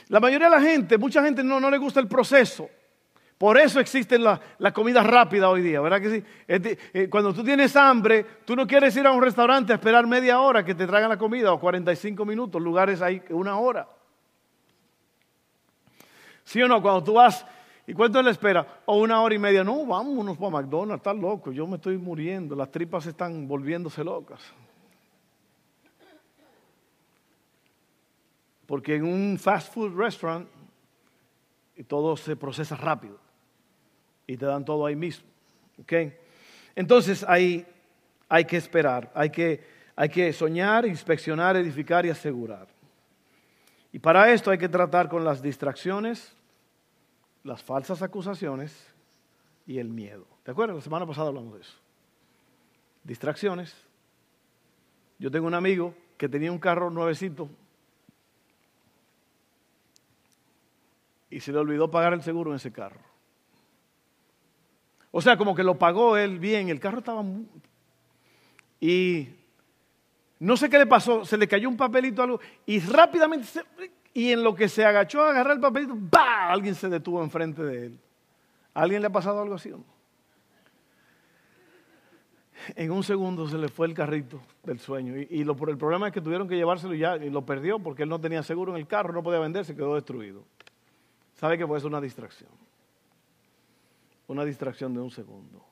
La 0.09 0.19
mayoría 0.19 0.49
de 0.49 0.55
la 0.55 0.61
gente, 0.61 0.97
mucha 0.97 1.23
gente 1.23 1.43
no, 1.43 1.59
no 1.59 1.69
le 1.69 1.77
gusta 1.77 1.99
el 1.99 2.07
proceso. 2.07 2.69
Por 3.37 3.57
eso 3.57 3.79
existe 3.79 4.17
la, 4.17 4.39
la, 4.57 4.73
comida 4.73 5.03
rápida 5.03 5.49
hoy 5.49 5.61
día, 5.61 5.79
¿verdad 5.79 6.01
que 6.01 6.09
sí? 6.09 6.23
Eh, 6.47 7.07
cuando 7.07 7.33
tú 7.33 7.43
tienes 7.43 7.75
hambre, 7.75 8.25
tú 8.45 8.55
no 8.55 8.65
quieres 8.65 8.95
ir 8.97 9.05
a 9.05 9.11
un 9.11 9.21
restaurante 9.21 9.71
a 9.71 9.75
esperar 9.75 10.07
media 10.07 10.39
hora 10.39 10.65
que 10.65 10.73
te 10.73 10.87
traigan 10.87 11.09
la 11.09 11.17
comida 11.17 11.53
o 11.53 11.59
45 11.59 12.25
minutos, 12.25 12.59
lugares 12.59 12.99
hay 13.01 13.21
una 13.29 13.59
hora. 13.59 13.87
¿Sí 16.43 16.61
o 16.63 16.67
no? 16.67 16.81
Cuando 16.81 17.03
tú 17.03 17.13
vas 17.13 17.45
¿Y 17.89 17.93
cuánto 17.93 18.21
le 18.21 18.31
espera? 18.31 18.81
O 18.85 18.97
una 18.97 19.21
hora 19.21 19.33
y 19.33 19.39
media. 19.39 19.63
No, 19.63 19.85
vámonos 19.85 20.37
para 20.37 20.51
McDonald's, 20.51 20.99
está 20.99 21.13
loco, 21.13 21.53
yo 21.53 21.65
me 21.65 21.77
estoy 21.77 21.97
muriendo, 21.97 22.53
las 22.53 22.69
tripas 22.69 23.05
están 23.05 23.47
volviéndose 23.47 24.03
locas. 24.03 24.41
Porque 28.67 28.95
en 28.95 29.05
un 29.05 29.39
fast 29.39 29.73
food 29.73 29.95
restaurant 29.95 30.47
todo 31.87 32.15
se 32.17 32.35
procesa 32.35 32.75
rápido 32.75 33.17
y 34.27 34.35
te 34.37 34.45
dan 34.45 34.65
todo 34.65 34.85
ahí 34.85 34.95
mismo. 34.95 35.27
Entonces 36.75 37.25
hay, 37.27 37.65
hay 38.27 38.45
que 38.45 38.57
esperar, 38.57 39.11
hay 39.15 39.29
que, 39.29 39.63
hay 39.95 40.09
que 40.09 40.33
soñar, 40.33 40.85
inspeccionar, 40.85 41.55
edificar 41.55 42.05
y 42.05 42.09
asegurar. 42.09 42.67
Y 43.93 43.99
para 43.99 44.31
esto 44.31 44.51
hay 44.51 44.57
que 44.57 44.69
tratar 44.69 45.07
con 45.07 45.23
las 45.23 45.41
distracciones, 45.41 46.35
las 47.43 47.63
falsas 47.63 48.01
acusaciones 48.01 48.93
y 49.65 49.79
el 49.79 49.89
miedo. 49.89 50.25
¿Te 50.43 50.51
acuerdas? 50.51 50.75
La 50.75 50.81
semana 50.81 51.05
pasada 51.05 51.29
hablamos 51.29 51.53
de 51.53 51.61
eso. 51.61 51.73
Distracciones. 53.03 53.75
Yo 55.19 55.31
tengo 55.31 55.47
un 55.47 55.53
amigo 55.53 55.95
que 56.17 56.27
tenía 56.27 56.51
un 56.51 56.59
carro 56.59 56.89
nuevecito 56.89 57.49
y 61.37 61.39
se 61.39 61.51
le 61.51 61.59
olvidó 61.59 61.91
pagar 61.91 62.13
el 62.13 62.23
seguro 62.23 62.49
en 62.49 62.55
ese 62.55 62.71
carro. 62.71 62.99
O 65.11 65.21
sea, 65.21 65.37
como 65.37 65.53
que 65.53 65.61
lo 65.61 65.77
pagó 65.77 66.17
él 66.17 66.39
bien, 66.39 66.69
el 66.69 66.79
carro 66.79 66.97
estaba... 66.97 67.23
Y 68.79 69.29
no 70.39 70.57
sé 70.57 70.67
qué 70.67 70.79
le 70.79 70.87
pasó, 70.87 71.25
se 71.25 71.37
le 71.37 71.47
cayó 71.47 71.69
un 71.69 71.77
papelito 71.77 72.23
algo 72.23 72.39
y 72.65 72.79
rápidamente 72.79 73.47
y 74.15 74.31
en 74.31 74.43
lo 74.43 74.55
que 74.55 74.67
se 74.67 74.83
agachó 74.83 75.21
a 75.21 75.29
agarrar 75.29 75.53
el 75.53 75.59
papelito, 75.59 75.93
¡bah! 75.95 76.49
Alguien 76.49 76.73
se 76.73 76.89
detuvo 76.89 77.21
enfrente 77.21 77.61
de 77.63 77.85
él. 77.85 77.99
¿A 78.73 78.81
alguien 78.81 79.01
le 79.01 79.07
ha 79.07 79.11
pasado 79.11 79.39
algo 79.39 79.53
así? 79.53 79.71
En 82.75 82.91
un 82.91 83.03
segundo 83.03 83.47
se 83.47 83.59
le 83.59 83.67
fue 83.67 83.85
el 83.85 83.93
carrito 83.93 84.41
del 84.63 84.79
sueño. 84.79 85.13
Y, 85.29 85.41
el 85.41 85.55
problema 85.77 86.07
es 86.07 86.13
que 86.13 86.21
tuvieron 86.21 86.47
que 86.47 86.55
llevárselo 86.55 86.95
ya 86.95 87.15
y 87.17 87.29
lo 87.29 87.45
perdió 87.45 87.77
porque 87.77 88.03
él 88.03 88.09
no 88.09 88.19
tenía 88.19 88.41
seguro 88.41 88.71
en 88.71 88.79
el 88.79 88.87
carro, 88.87 89.13
no 89.13 89.21
podía 89.21 89.37
vender, 89.37 89.65
se 89.65 89.75
quedó 89.75 89.93
destruido. 89.93 90.43
¿Sabe 91.37 91.57
que 91.57 91.65
puede 91.65 91.81
ser 91.81 91.87
una 91.87 92.01
distracción? 92.01 92.51
Una 94.27 94.43
distracción 94.43 94.93
de 94.93 94.99
un 94.99 95.11
segundo. 95.11 95.63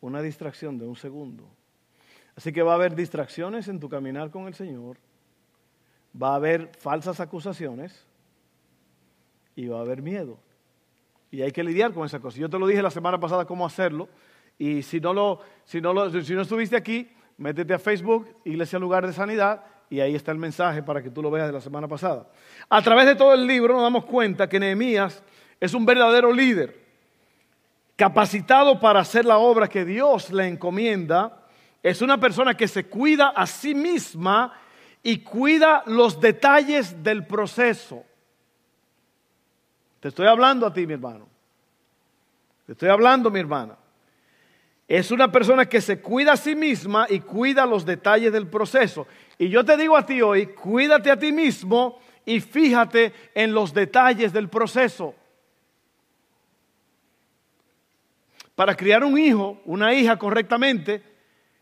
Una 0.00 0.20
distracción 0.20 0.78
de 0.78 0.86
un 0.86 0.96
segundo. 0.96 1.48
Así 2.34 2.52
que 2.52 2.62
va 2.62 2.72
a 2.72 2.74
haber 2.74 2.96
distracciones 2.96 3.68
en 3.68 3.78
tu 3.78 3.88
caminar 3.88 4.30
con 4.30 4.46
el 4.46 4.54
Señor 4.54 4.96
va 6.20 6.32
a 6.32 6.36
haber 6.36 6.70
falsas 6.76 7.20
acusaciones 7.20 8.06
y 9.54 9.66
va 9.66 9.78
a 9.78 9.82
haber 9.82 10.02
miedo. 10.02 10.38
Y 11.30 11.42
hay 11.42 11.52
que 11.52 11.64
lidiar 11.64 11.92
con 11.92 12.04
esa 12.04 12.20
cosa. 12.20 12.38
Yo 12.38 12.50
te 12.50 12.58
lo 12.58 12.66
dije 12.66 12.82
la 12.82 12.90
semana 12.90 13.18
pasada 13.18 13.46
cómo 13.46 13.64
hacerlo. 13.64 14.08
Y 14.58 14.82
si 14.82 15.00
no, 15.00 15.14
lo, 15.14 15.40
si 15.64 15.80
no, 15.80 15.92
lo, 15.92 16.10
si 16.22 16.34
no 16.34 16.42
estuviste 16.42 16.76
aquí, 16.76 17.10
métete 17.38 17.74
a 17.74 17.78
Facebook, 17.78 18.28
Iglesia 18.44 18.78
Lugar 18.78 19.06
de 19.06 19.12
Sanidad, 19.12 19.64
y 19.92 20.00
ahí 20.00 20.14
está 20.14 20.32
el 20.32 20.38
mensaje 20.38 20.82
para 20.82 21.02
que 21.02 21.10
tú 21.10 21.20
lo 21.20 21.30
veas 21.30 21.48
de 21.48 21.52
la 21.52 21.60
semana 21.60 21.86
pasada. 21.86 22.26
A 22.70 22.80
través 22.80 23.04
de 23.04 23.14
todo 23.14 23.34
el 23.34 23.46
libro 23.46 23.74
nos 23.74 23.82
damos 23.82 24.06
cuenta 24.06 24.48
que 24.48 24.58
Nehemías 24.58 25.22
es 25.60 25.74
un 25.74 25.84
verdadero 25.84 26.32
líder, 26.32 26.80
capacitado 27.94 28.80
para 28.80 29.00
hacer 29.00 29.26
la 29.26 29.36
obra 29.36 29.68
que 29.68 29.84
Dios 29.84 30.32
le 30.32 30.46
encomienda. 30.46 31.42
Es 31.82 32.00
una 32.00 32.18
persona 32.18 32.56
que 32.56 32.68
se 32.68 32.86
cuida 32.86 33.34
a 33.36 33.46
sí 33.46 33.74
misma 33.74 34.54
y 35.02 35.18
cuida 35.18 35.82
los 35.84 36.18
detalles 36.18 37.02
del 37.02 37.26
proceso. 37.26 38.02
Te 40.00 40.08
estoy 40.08 40.26
hablando 40.26 40.66
a 40.66 40.72
ti, 40.72 40.86
mi 40.86 40.94
hermano. 40.94 41.28
Te 42.64 42.72
estoy 42.72 42.88
hablando, 42.88 43.30
mi 43.30 43.40
hermana. 43.40 43.76
Es 44.88 45.10
una 45.10 45.30
persona 45.30 45.66
que 45.66 45.80
se 45.80 46.00
cuida 46.00 46.32
a 46.32 46.36
sí 46.36 46.54
misma 46.54 47.06
y 47.08 47.20
cuida 47.20 47.66
los 47.66 47.84
detalles 47.84 48.32
del 48.32 48.46
proceso. 48.46 49.06
Y 49.38 49.48
yo 49.48 49.64
te 49.64 49.76
digo 49.76 49.96
a 49.96 50.06
ti 50.06 50.22
hoy, 50.22 50.46
cuídate 50.48 51.10
a 51.10 51.18
ti 51.18 51.32
mismo 51.32 51.98
y 52.24 52.40
fíjate 52.40 53.12
en 53.34 53.52
los 53.52 53.72
detalles 53.72 54.32
del 54.32 54.48
proceso. 54.48 55.14
Para 58.54 58.76
criar 58.76 59.02
un 59.02 59.18
hijo, 59.18 59.60
una 59.64 59.94
hija 59.94 60.18
correctamente, 60.18 61.02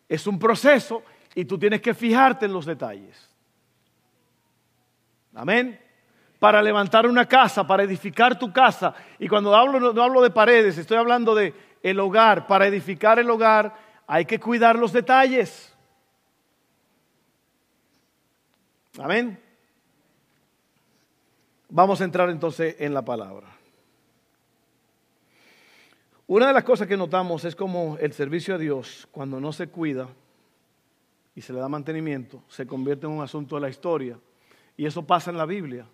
es 0.09 0.27
un 0.27 0.39
proceso 0.39 1.03
y 1.35 1.45
tú 1.45 1.59
tienes 1.59 1.81
que 1.81 1.95
fijarte 1.95 2.47
en 2.47 2.53
los 2.53 2.67
detalles. 2.67 3.29
Amén. 5.35 5.81
Para 6.39 6.61
levantar 6.63 7.07
una 7.07 7.27
casa, 7.27 7.67
para 7.67 7.85
edificar 7.85 8.39
tu 8.39 8.53
casa. 8.53 8.95
Y 9.19 9.29
cuando 9.29 9.55
hablo, 9.55 9.93
no 9.93 10.03
hablo 10.03 10.21
de 10.23 10.31
paredes, 10.31 10.79
estoy 10.79 10.97
hablando 10.97 11.35
de 11.35 11.55
el 11.83 12.01
hogar. 12.01 12.47
Para 12.47 12.67
edificar 12.67 13.19
el 13.19 13.31
hogar 13.31 13.75
hay 14.07 14.25
que 14.25 14.41
cuidar 14.41 14.77
los 14.77 14.93
detalles. 14.93 15.70
Amén. 18.99 19.39
Vamos 21.69 22.01
a 22.01 22.05
entrar 22.05 22.29
entonces 22.31 22.77
en 22.79 22.93
la 22.93 23.05
palabra. 23.05 23.47
Una 26.27 26.49
de 26.49 26.53
las 26.53 26.65
cosas 26.65 26.87
que 26.89 26.97
notamos 26.97 27.45
es 27.45 27.55
como 27.55 27.97
el 27.99 28.13
servicio 28.13 28.55
a 28.55 28.59
Dios, 28.59 29.09
cuando 29.11 29.41
no 29.41 29.53
se 29.53 29.69
cuida 29.69 30.09
y 31.35 31.41
se 31.41 31.53
le 31.53 31.61
da 31.61 31.69
mantenimiento, 31.69 32.43
se 32.49 32.67
convierte 32.67 33.07
en 33.07 33.13
un 33.13 33.23
asunto 33.23 33.57
de 33.57 33.61
la 33.63 33.69
historia 33.69 34.19
y 34.77 34.87
eso 34.87 35.07
pasa 35.07 35.31
en 35.31 35.39
la 35.39 35.47
Biblia. 35.47 35.87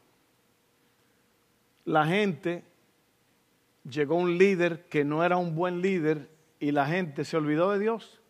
La 1.84 2.06
gente, 2.06 2.64
llegó 3.88 4.16
un 4.16 4.38
líder 4.38 4.86
que 4.88 5.04
no 5.04 5.24
era 5.24 5.36
un 5.36 5.54
buen 5.54 5.80
líder 5.80 6.28
y 6.60 6.70
la 6.70 6.86
gente 6.86 7.24
se 7.24 7.36
olvidó 7.36 7.70
de 7.70 7.78
Dios. 7.78 8.20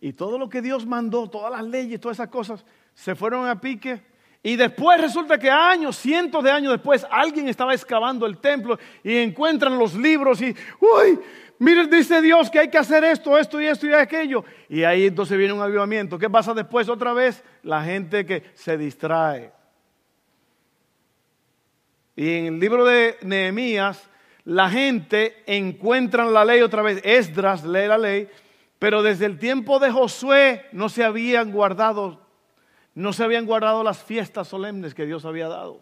Y 0.00 0.12
todo 0.14 0.38
lo 0.38 0.48
que 0.48 0.62
Dios 0.62 0.86
mandó, 0.86 1.28
todas 1.28 1.50
las 1.50 1.64
leyes, 1.64 2.00
todas 2.00 2.16
esas 2.16 2.28
cosas, 2.28 2.64
se 2.94 3.14
fueron 3.14 3.46
a 3.46 3.60
pique. 3.60 4.09
Y 4.42 4.56
después 4.56 5.00
resulta 5.00 5.38
que 5.38 5.50
años, 5.50 5.96
cientos 5.96 6.42
de 6.42 6.50
años 6.50 6.72
después, 6.72 7.06
alguien 7.10 7.48
estaba 7.48 7.74
excavando 7.74 8.24
el 8.24 8.38
templo 8.38 8.78
y 9.04 9.18
encuentran 9.18 9.78
los 9.78 9.94
libros 9.94 10.40
y, 10.40 10.56
uy, 10.80 11.18
miren, 11.58 11.90
dice 11.90 12.22
Dios 12.22 12.50
que 12.50 12.58
hay 12.58 12.70
que 12.70 12.78
hacer 12.78 13.04
esto, 13.04 13.36
esto 13.36 13.60
y 13.60 13.66
esto 13.66 13.86
y 13.86 13.92
aquello. 13.92 14.42
Y 14.68 14.82
ahí 14.82 15.06
entonces 15.06 15.36
viene 15.36 15.52
un 15.52 15.60
avivamiento. 15.60 16.18
¿Qué 16.18 16.30
pasa 16.30 16.54
después 16.54 16.88
otra 16.88 17.12
vez? 17.12 17.44
La 17.62 17.82
gente 17.84 18.24
que 18.24 18.44
se 18.54 18.78
distrae. 18.78 19.52
Y 22.16 22.38
en 22.38 22.46
el 22.46 22.60
libro 22.60 22.84
de 22.86 23.18
Nehemías, 23.22 24.08
la 24.44 24.70
gente 24.70 25.42
encuentra 25.46 26.24
la 26.24 26.46
ley 26.46 26.62
otra 26.62 26.80
vez. 26.80 27.00
Esdras 27.04 27.62
lee 27.62 27.86
la 27.86 27.98
ley, 27.98 28.28
pero 28.78 29.02
desde 29.02 29.26
el 29.26 29.38
tiempo 29.38 29.78
de 29.78 29.90
Josué 29.90 30.66
no 30.72 30.88
se 30.88 31.04
habían 31.04 31.52
guardado, 31.52 32.26
no 32.94 33.12
se 33.12 33.24
habían 33.24 33.46
guardado 33.46 33.82
las 33.82 34.02
fiestas 34.02 34.48
solemnes 34.48 34.94
que 34.94 35.06
Dios 35.06 35.24
había 35.24 35.48
dado. 35.48 35.80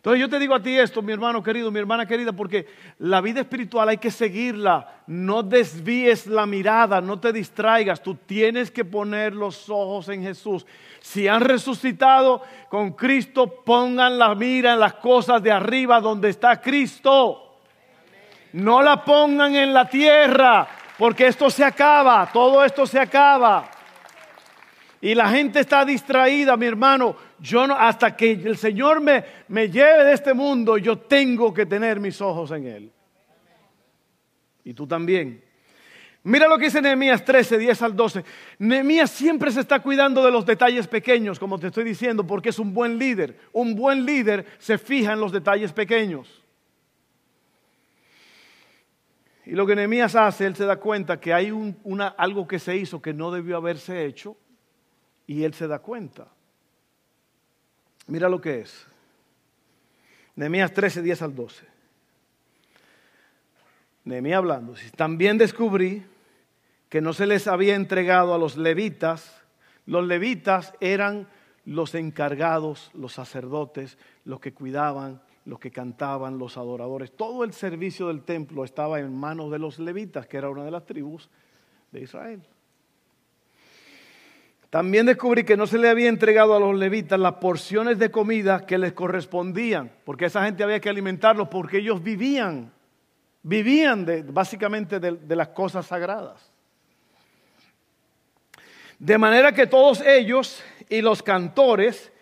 Entonces 0.00 0.20
yo 0.22 0.30
te 0.30 0.38
digo 0.38 0.54
a 0.54 0.62
ti 0.62 0.78
esto, 0.78 1.02
mi 1.02 1.12
hermano 1.12 1.42
querido, 1.42 1.70
mi 1.70 1.78
hermana 1.78 2.06
querida, 2.06 2.32
porque 2.32 2.66
la 3.00 3.20
vida 3.20 3.40
espiritual 3.40 3.86
hay 3.86 3.98
que 3.98 4.10
seguirla. 4.10 5.02
No 5.06 5.42
desvíes 5.42 6.26
la 6.26 6.46
mirada, 6.46 7.02
no 7.02 7.20
te 7.20 7.34
distraigas. 7.34 8.02
Tú 8.02 8.14
tienes 8.14 8.70
que 8.70 8.82
poner 8.82 9.34
los 9.34 9.68
ojos 9.68 10.08
en 10.08 10.22
Jesús. 10.22 10.64
Si 11.00 11.28
han 11.28 11.42
resucitado 11.42 12.40
con 12.70 12.92
Cristo, 12.92 13.62
pongan 13.62 14.18
la 14.18 14.34
mira 14.34 14.72
en 14.72 14.80
las 14.80 14.94
cosas 14.94 15.42
de 15.42 15.52
arriba 15.52 16.00
donde 16.00 16.30
está 16.30 16.62
Cristo. 16.62 17.58
No 18.54 18.80
la 18.80 19.04
pongan 19.04 19.54
en 19.54 19.74
la 19.74 19.86
tierra, 19.86 20.66
porque 20.96 21.26
esto 21.26 21.50
se 21.50 21.62
acaba, 21.62 22.30
todo 22.32 22.64
esto 22.64 22.86
se 22.86 22.98
acaba. 22.98 23.70
Y 25.00 25.14
la 25.14 25.30
gente 25.30 25.60
está 25.60 25.84
distraída, 25.84 26.56
mi 26.56 26.66
hermano. 26.66 27.16
Yo 27.38 27.66
no, 27.66 27.74
hasta 27.74 28.14
que 28.14 28.32
el 28.32 28.58
Señor 28.58 29.00
me, 29.00 29.24
me 29.48 29.70
lleve 29.70 30.04
de 30.04 30.12
este 30.12 30.34
mundo, 30.34 30.76
yo 30.76 30.98
tengo 30.98 31.54
que 31.54 31.64
tener 31.64 31.98
mis 31.98 32.20
ojos 32.20 32.50
en 32.50 32.66
Él. 32.66 32.92
Y 34.62 34.74
tú 34.74 34.86
también. 34.86 35.42
Mira 36.22 36.46
lo 36.48 36.58
que 36.58 36.66
dice 36.66 36.82
Nehemías 36.82 37.24
13, 37.24 37.56
10 37.56 37.82
al 37.82 37.96
12. 37.96 38.24
Nehemías 38.58 39.10
siempre 39.10 39.50
se 39.50 39.60
está 39.60 39.80
cuidando 39.80 40.22
de 40.22 40.30
los 40.30 40.44
detalles 40.44 40.86
pequeños, 40.86 41.38
como 41.38 41.58
te 41.58 41.68
estoy 41.68 41.84
diciendo, 41.84 42.26
porque 42.26 42.50
es 42.50 42.58
un 42.58 42.74
buen 42.74 42.98
líder. 42.98 43.38
Un 43.52 43.74
buen 43.74 44.04
líder 44.04 44.44
se 44.58 44.76
fija 44.76 45.14
en 45.14 45.20
los 45.20 45.32
detalles 45.32 45.72
pequeños. 45.72 46.44
Y 49.46 49.52
lo 49.52 49.66
que 49.66 49.74
Nehemías 49.74 50.14
hace, 50.14 50.44
él 50.44 50.54
se 50.54 50.66
da 50.66 50.76
cuenta 50.76 51.18
que 51.18 51.32
hay 51.32 51.50
una, 51.50 52.08
algo 52.08 52.46
que 52.46 52.58
se 52.58 52.76
hizo 52.76 53.00
que 53.00 53.14
no 53.14 53.30
debió 53.30 53.56
haberse 53.56 54.04
hecho 54.04 54.36
y 55.30 55.44
él 55.44 55.54
se 55.54 55.68
da 55.68 55.78
cuenta. 55.78 56.26
Mira 58.08 58.28
lo 58.28 58.40
que 58.40 58.62
es. 58.62 58.84
Nehemías 60.34 60.74
13, 60.74 61.02
10 61.02 61.22
al 61.22 61.36
12. 61.36 61.66
Nehemías 64.06 64.38
hablando. 64.38 64.74
También 64.96 65.38
descubrí 65.38 66.02
que 66.88 67.00
no 67.00 67.12
se 67.12 67.28
les 67.28 67.46
había 67.46 67.76
entregado 67.76 68.34
a 68.34 68.38
los 68.38 68.56
levitas. 68.56 69.40
Los 69.86 70.04
levitas 70.04 70.74
eran 70.80 71.28
los 71.64 71.94
encargados, 71.94 72.90
los 72.92 73.12
sacerdotes, 73.12 73.98
los 74.24 74.40
que 74.40 74.52
cuidaban, 74.52 75.22
los 75.44 75.60
que 75.60 75.70
cantaban, 75.70 76.38
los 76.38 76.56
adoradores. 76.56 77.12
Todo 77.12 77.44
el 77.44 77.52
servicio 77.52 78.08
del 78.08 78.24
templo 78.24 78.64
estaba 78.64 78.98
en 78.98 79.14
manos 79.14 79.52
de 79.52 79.60
los 79.60 79.78
levitas, 79.78 80.26
que 80.26 80.38
era 80.38 80.50
una 80.50 80.64
de 80.64 80.72
las 80.72 80.86
tribus 80.86 81.30
de 81.92 82.00
Israel. 82.00 82.42
También 84.70 85.06
descubrí 85.06 85.42
que 85.42 85.56
no 85.56 85.66
se 85.66 85.78
le 85.78 85.88
había 85.88 86.08
entregado 86.08 86.54
a 86.54 86.60
los 86.60 86.76
levitas 86.76 87.18
las 87.18 87.34
porciones 87.34 87.98
de 87.98 88.12
comida 88.12 88.64
que 88.64 88.78
les 88.78 88.92
correspondían, 88.92 89.90
porque 90.04 90.26
esa 90.26 90.44
gente 90.44 90.62
había 90.62 90.80
que 90.80 90.88
alimentarlos 90.88 91.48
porque 91.48 91.78
ellos 91.78 92.00
vivían, 92.00 92.72
vivían 93.42 94.06
básicamente 94.28 95.00
de, 95.00 95.12
de 95.12 95.36
las 95.36 95.48
cosas 95.48 95.86
sagradas. 95.86 96.52
De 99.00 99.18
manera 99.18 99.52
que 99.52 99.66
todos 99.66 100.02
ellos 100.02 100.62
y 100.88 101.00
los 101.02 101.20
cantores 101.20 102.12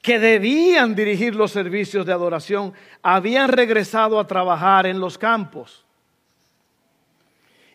que 0.00 0.18
debían 0.18 0.94
dirigir 0.94 1.34
los 1.34 1.50
servicios 1.50 2.06
de 2.06 2.12
adoración 2.14 2.72
habían 3.02 3.48
regresado 3.48 4.18
a 4.18 4.26
trabajar 4.26 4.86
en 4.86 5.00
los 5.00 5.18
campos. 5.18 5.84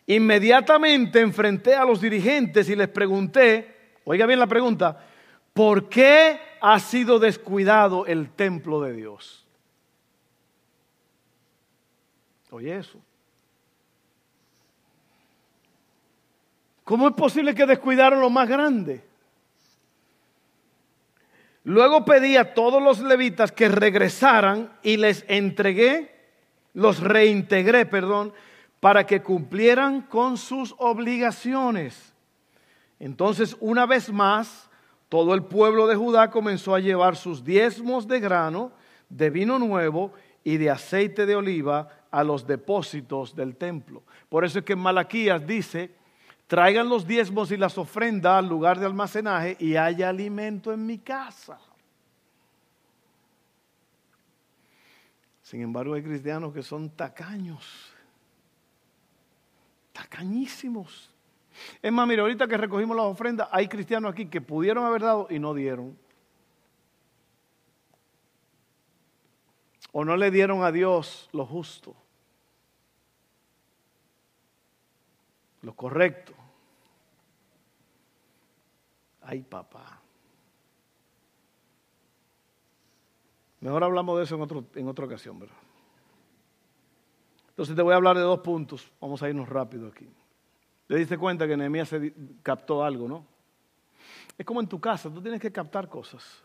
Inmediatamente 0.06 1.20
enfrenté 1.20 1.74
a 1.76 1.84
los 1.84 2.00
dirigentes 2.00 2.68
y 2.68 2.74
les 2.74 2.88
pregunté, 2.88 3.75
Oiga 4.08 4.24
bien 4.24 4.38
la 4.38 4.46
pregunta, 4.46 5.04
¿por 5.52 5.88
qué 5.88 6.38
ha 6.60 6.78
sido 6.78 7.18
descuidado 7.18 8.06
el 8.06 8.30
templo 8.30 8.80
de 8.80 8.92
Dios? 8.92 9.44
Oye 12.52 12.76
eso. 12.76 13.00
¿Cómo 16.84 17.08
es 17.08 17.14
posible 17.14 17.52
que 17.52 17.66
descuidaron 17.66 18.20
lo 18.20 18.30
más 18.30 18.48
grande? 18.48 19.04
Luego 21.64 22.04
pedí 22.04 22.36
a 22.36 22.54
todos 22.54 22.80
los 22.80 23.00
levitas 23.00 23.50
que 23.50 23.68
regresaran 23.68 24.72
y 24.84 24.98
les 24.98 25.24
entregué, 25.26 26.14
los 26.74 27.00
reintegré, 27.00 27.86
perdón, 27.86 28.32
para 28.78 29.04
que 29.04 29.20
cumplieran 29.20 30.02
con 30.02 30.36
sus 30.36 30.76
obligaciones. 30.78 32.15
Entonces, 32.98 33.56
una 33.60 33.86
vez 33.86 34.12
más, 34.12 34.68
todo 35.08 35.34
el 35.34 35.44
pueblo 35.44 35.86
de 35.86 35.96
Judá 35.96 36.30
comenzó 36.30 36.74
a 36.74 36.80
llevar 36.80 37.16
sus 37.16 37.44
diezmos 37.44 38.08
de 38.08 38.20
grano, 38.20 38.72
de 39.08 39.30
vino 39.30 39.58
nuevo 39.58 40.12
y 40.42 40.56
de 40.56 40.70
aceite 40.70 41.26
de 41.26 41.36
oliva 41.36 41.88
a 42.10 42.24
los 42.24 42.46
depósitos 42.46 43.36
del 43.36 43.56
templo. 43.56 44.02
Por 44.28 44.44
eso 44.44 44.58
es 44.58 44.64
que 44.64 44.76
Malaquías 44.76 45.46
dice, 45.46 45.94
traigan 46.46 46.88
los 46.88 47.06
diezmos 47.06 47.50
y 47.50 47.56
las 47.56 47.76
ofrendas 47.78 48.38
al 48.38 48.48
lugar 48.48 48.78
de 48.78 48.86
almacenaje 48.86 49.56
y 49.60 49.76
haya 49.76 50.08
alimento 50.08 50.72
en 50.72 50.86
mi 50.86 50.98
casa. 50.98 51.58
Sin 55.42 55.62
embargo, 55.62 55.94
hay 55.94 56.02
cristianos 56.02 56.52
que 56.52 56.62
son 56.62 56.90
tacaños, 56.90 57.92
tacañísimos. 59.92 61.15
Es 61.82 61.92
más, 61.92 62.06
mire, 62.06 62.22
ahorita 62.22 62.46
que 62.46 62.56
recogimos 62.56 62.96
las 62.96 63.06
ofrendas, 63.06 63.48
hay 63.50 63.68
cristianos 63.68 64.12
aquí 64.12 64.26
que 64.26 64.40
pudieron 64.40 64.84
haber 64.84 65.02
dado 65.02 65.26
y 65.30 65.38
no 65.38 65.54
dieron. 65.54 65.98
O 69.92 70.04
no 70.04 70.16
le 70.16 70.30
dieron 70.30 70.62
a 70.62 70.72
Dios 70.72 71.28
lo 71.32 71.46
justo, 71.46 71.94
lo 75.62 75.74
correcto. 75.74 76.34
Ay, 79.22 79.42
papá. 79.42 80.00
Mejor 83.60 83.82
hablamos 83.82 84.18
de 84.18 84.24
eso 84.24 84.34
en, 84.36 84.42
otro, 84.42 84.64
en 84.74 84.86
otra 84.86 85.06
ocasión, 85.06 85.40
¿verdad? 85.40 85.56
Entonces 87.48 87.74
te 87.74 87.82
voy 87.82 87.94
a 87.94 87.96
hablar 87.96 88.16
de 88.16 88.22
dos 88.22 88.40
puntos. 88.40 88.92
Vamos 89.00 89.22
a 89.22 89.28
irnos 89.28 89.48
rápido 89.48 89.88
aquí. 89.88 90.06
Le 90.88 90.98
diste 90.98 91.18
cuenta 91.18 91.46
que 91.46 91.56
Nehemías 91.56 91.88
se 91.88 92.14
captó 92.42 92.84
algo, 92.84 93.08
¿no? 93.08 93.26
Es 94.38 94.44
como 94.44 94.60
en 94.60 94.68
tu 94.68 94.80
casa, 94.80 95.12
tú 95.12 95.20
tienes 95.20 95.40
que 95.40 95.50
captar 95.50 95.88
cosas. 95.88 96.42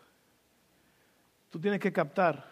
Tú 1.50 1.60
tienes 1.60 1.80
que 1.80 1.92
captar. 1.92 2.50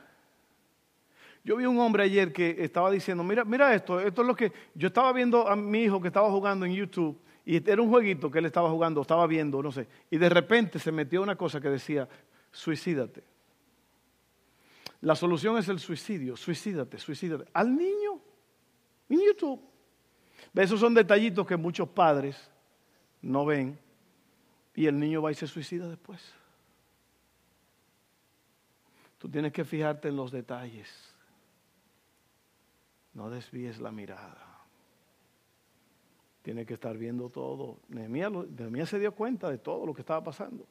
Yo 1.44 1.56
vi 1.56 1.66
un 1.66 1.80
hombre 1.80 2.04
ayer 2.04 2.34
que 2.34 2.58
estaba 2.60 2.92
diciendo, 2.92 3.24
mira, 3.24 3.46
mira 3.46 3.74
esto, 3.74 4.00
esto 4.00 4.22
es 4.22 4.28
lo 4.28 4.36
que 4.36 4.52
yo 4.76 4.88
estaba 4.90 5.14
viendo 5.14 5.48
a 5.48 5.56
mi 5.56 5.84
hijo 5.84 6.02
que 6.02 6.10
estaba 6.10 6.30
jugando 6.30 6.66
en 6.66 6.74
YouTube 6.74 7.20
y 7.46 7.56
era 7.68 7.82
un 7.82 7.90
jueguito 7.90 8.30
que 8.30 8.40
él 8.40 8.46
estaba 8.46 8.70
jugando, 8.70 9.02
estaba 9.02 9.26
viendo, 9.26 9.64
no 9.64 9.72
sé, 9.72 9.88
y 10.12 10.18
de 10.18 10.30
repente 10.30 10.78
se 10.78 10.92
metió 10.92 11.22
una 11.22 11.36
cosa 11.36 11.60
que 11.62 11.70
decía, 11.70 12.08
suicídate. 12.52 13.24
La 15.02 15.16
solución 15.16 15.58
es 15.58 15.70
el 15.70 15.80
suicidio, 15.80 16.36
suicídate, 16.36 16.98
suicídate. 16.98 17.50
Al 17.54 17.74
niño, 17.76 18.20
en 19.08 19.22
YouTube. 19.22 19.69
Esos 20.54 20.80
son 20.80 20.94
detallitos 20.94 21.46
que 21.46 21.56
muchos 21.56 21.88
padres 21.90 22.50
no 23.22 23.46
ven 23.46 23.78
y 24.76 24.88
el 24.88 25.00
niño 25.00 25.22
va 25.22 25.32
y 25.32 25.36
se 25.36 25.48
suicida 25.48 25.88
después. 25.88 26.34
Tú 29.18 29.30
tienes 29.30 29.52
que 29.52 29.66
fijarte 29.66 30.08
en 30.08 30.16
los 30.16 30.32
detalles. 30.32 30.90
No 33.14 33.30
desvíes 33.30 33.80
la 33.80 33.92
mirada. 33.92 34.50
Tienes 36.42 36.66
que 36.66 36.76
estar 36.76 36.98
viendo 36.98 37.30
todo. 37.30 37.80
Nehemías, 37.90 38.90
se 38.90 39.00
dio 39.00 39.14
cuenta 39.14 39.50
de 39.50 39.58
todo 39.58 39.86
lo 39.86 39.94
que 39.94 40.02
estaba 40.02 40.24
pasando. 40.24 40.66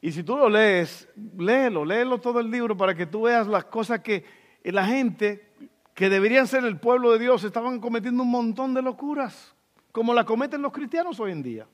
Y 0.00 0.12
si 0.12 0.22
tú 0.22 0.36
lo 0.36 0.48
lees, 0.48 1.08
léelo, 1.36 1.84
léelo 1.84 2.18
todo 2.20 2.40
el 2.40 2.50
libro 2.50 2.76
para 2.76 2.94
que 2.94 3.06
tú 3.06 3.22
veas 3.22 3.46
las 3.46 3.64
cosas 3.64 4.00
que 4.00 4.24
la 4.62 4.86
gente 4.86 5.50
que 6.00 6.08
deberían 6.08 6.46
ser 6.46 6.64
el 6.64 6.78
pueblo 6.78 7.12
de 7.12 7.18
Dios 7.18 7.44
estaban 7.44 7.78
cometiendo 7.78 8.22
un 8.22 8.30
montón 8.30 8.72
de 8.72 8.80
locuras, 8.80 9.54
como 9.92 10.14
la 10.14 10.24
cometen 10.24 10.62
los 10.62 10.72
cristianos 10.72 11.20
hoy 11.20 11.30
en 11.30 11.42
día. 11.42 11.66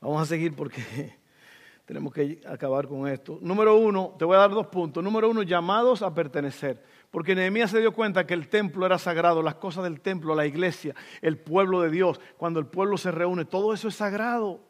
Vamos 0.00 0.22
a 0.22 0.24
seguir 0.24 0.56
porque 0.56 0.82
tenemos 1.84 2.10
que 2.10 2.40
acabar 2.48 2.88
con 2.88 3.06
esto. 3.06 3.38
Número 3.42 3.76
uno, 3.76 4.14
te 4.18 4.24
voy 4.24 4.36
a 4.36 4.38
dar 4.38 4.52
dos 4.52 4.68
puntos. 4.68 5.04
Número 5.04 5.28
uno, 5.28 5.42
llamados 5.42 6.00
a 6.00 6.14
pertenecer. 6.14 6.82
Porque 7.10 7.34
Nehemías 7.34 7.70
se 7.70 7.80
dio 7.80 7.92
cuenta 7.92 8.26
que 8.26 8.32
el 8.32 8.48
templo 8.48 8.86
era 8.86 8.96
sagrado, 8.96 9.42
las 9.42 9.56
cosas 9.56 9.84
del 9.84 10.00
templo, 10.00 10.34
la 10.34 10.46
iglesia, 10.46 10.94
el 11.20 11.36
pueblo 11.36 11.82
de 11.82 11.90
Dios, 11.90 12.18
cuando 12.38 12.60
el 12.60 12.66
pueblo 12.66 12.96
se 12.96 13.10
reúne, 13.10 13.44
todo 13.44 13.74
eso 13.74 13.88
es 13.88 13.94
sagrado. 13.94 14.62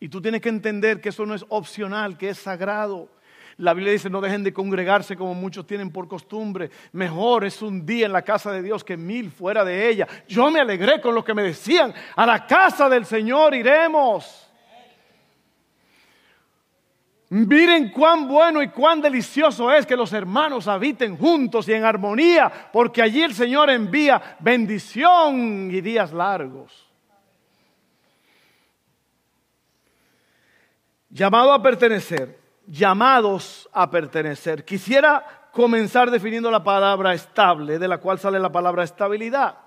Y 0.00 0.08
tú 0.08 0.20
tienes 0.20 0.40
que 0.40 0.48
entender 0.48 1.00
que 1.00 1.10
eso 1.10 1.24
no 1.24 1.36
es 1.36 1.44
opcional, 1.48 2.18
que 2.18 2.30
es 2.30 2.38
sagrado. 2.38 3.08
La 3.62 3.74
Biblia 3.74 3.92
dice, 3.92 4.10
no 4.10 4.20
dejen 4.20 4.42
de 4.42 4.52
congregarse 4.52 5.16
como 5.16 5.34
muchos 5.34 5.64
tienen 5.64 5.92
por 5.92 6.08
costumbre. 6.08 6.68
Mejor 6.90 7.44
es 7.44 7.62
un 7.62 7.86
día 7.86 8.06
en 8.06 8.12
la 8.12 8.22
casa 8.22 8.50
de 8.50 8.60
Dios 8.60 8.82
que 8.82 8.96
mil 8.96 9.30
fuera 9.30 9.64
de 9.64 9.88
ella. 9.88 10.08
Yo 10.26 10.50
me 10.50 10.58
alegré 10.58 11.00
con 11.00 11.14
lo 11.14 11.22
que 11.22 11.32
me 11.32 11.44
decían, 11.44 11.94
a 12.16 12.26
la 12.26 12.44
casa 12.44 12.88
del 12.88 13.06
Señor 13.06 13.54
iremos. 13.54 14.50
Miren 17.28 17.90
cuán 17.90 18.26
bueno 18.26 18.64
y 18.64 18.68
cuán 18.70 19.00
delicioso 19.00 19.72
es 19.72 19.86
que 19.86 19.94
los 19.94 20.12
hermanos 20.12 20.66
habiten 20.66 21.16
juntos 21.16 21.68
y 21.68 21.72
en 21.72 21.84
armonía, 21.84 22.50
porque 22.72 23.00
allí 23.00 23.22
el 23.22 23.32
Señor 23.32 23.70
envía 23.70 24.38
bendición 24.40 25.70
y 25.70 25.80
días 25.80 26.12
largos. 26.12 26.90
Llamado 31.10 31.52
a 31.52 31.62
pertenecer, 31.62 32.41
llamados 32.66 33.68
a 33.72 33.90
pertenecer. 33.90 34.64
Quisiera 34.64 35.48
comenzar 35.52 36.10
definiendo 36.10 36.50
la 36.50 36.64
palabra 36.64 37.14
estable, 37.14 37.78
de 37.78 37.88
la 37.88 37.98
cual 37.98 38.18
sale 38.18 38.38
la 38.38 38.52
palabra 38.52 38.84
estabilidad, 38.84 39.58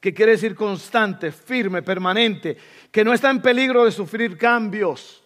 que 0.00 0.14
quiere 0.14 0.32
decir 0.32 0.54
constante, 0.54 1.32
firme, 1.32 1.82
permanente, 1.82 2.56
que 2.90 3.04
no 3.04 3.12
está 3.12 3.30
en 3.30 3.42
peligro 3.42 3.84
de 3.84 3.92
sufrir 3.92 4.36
cambios 4.38 5.22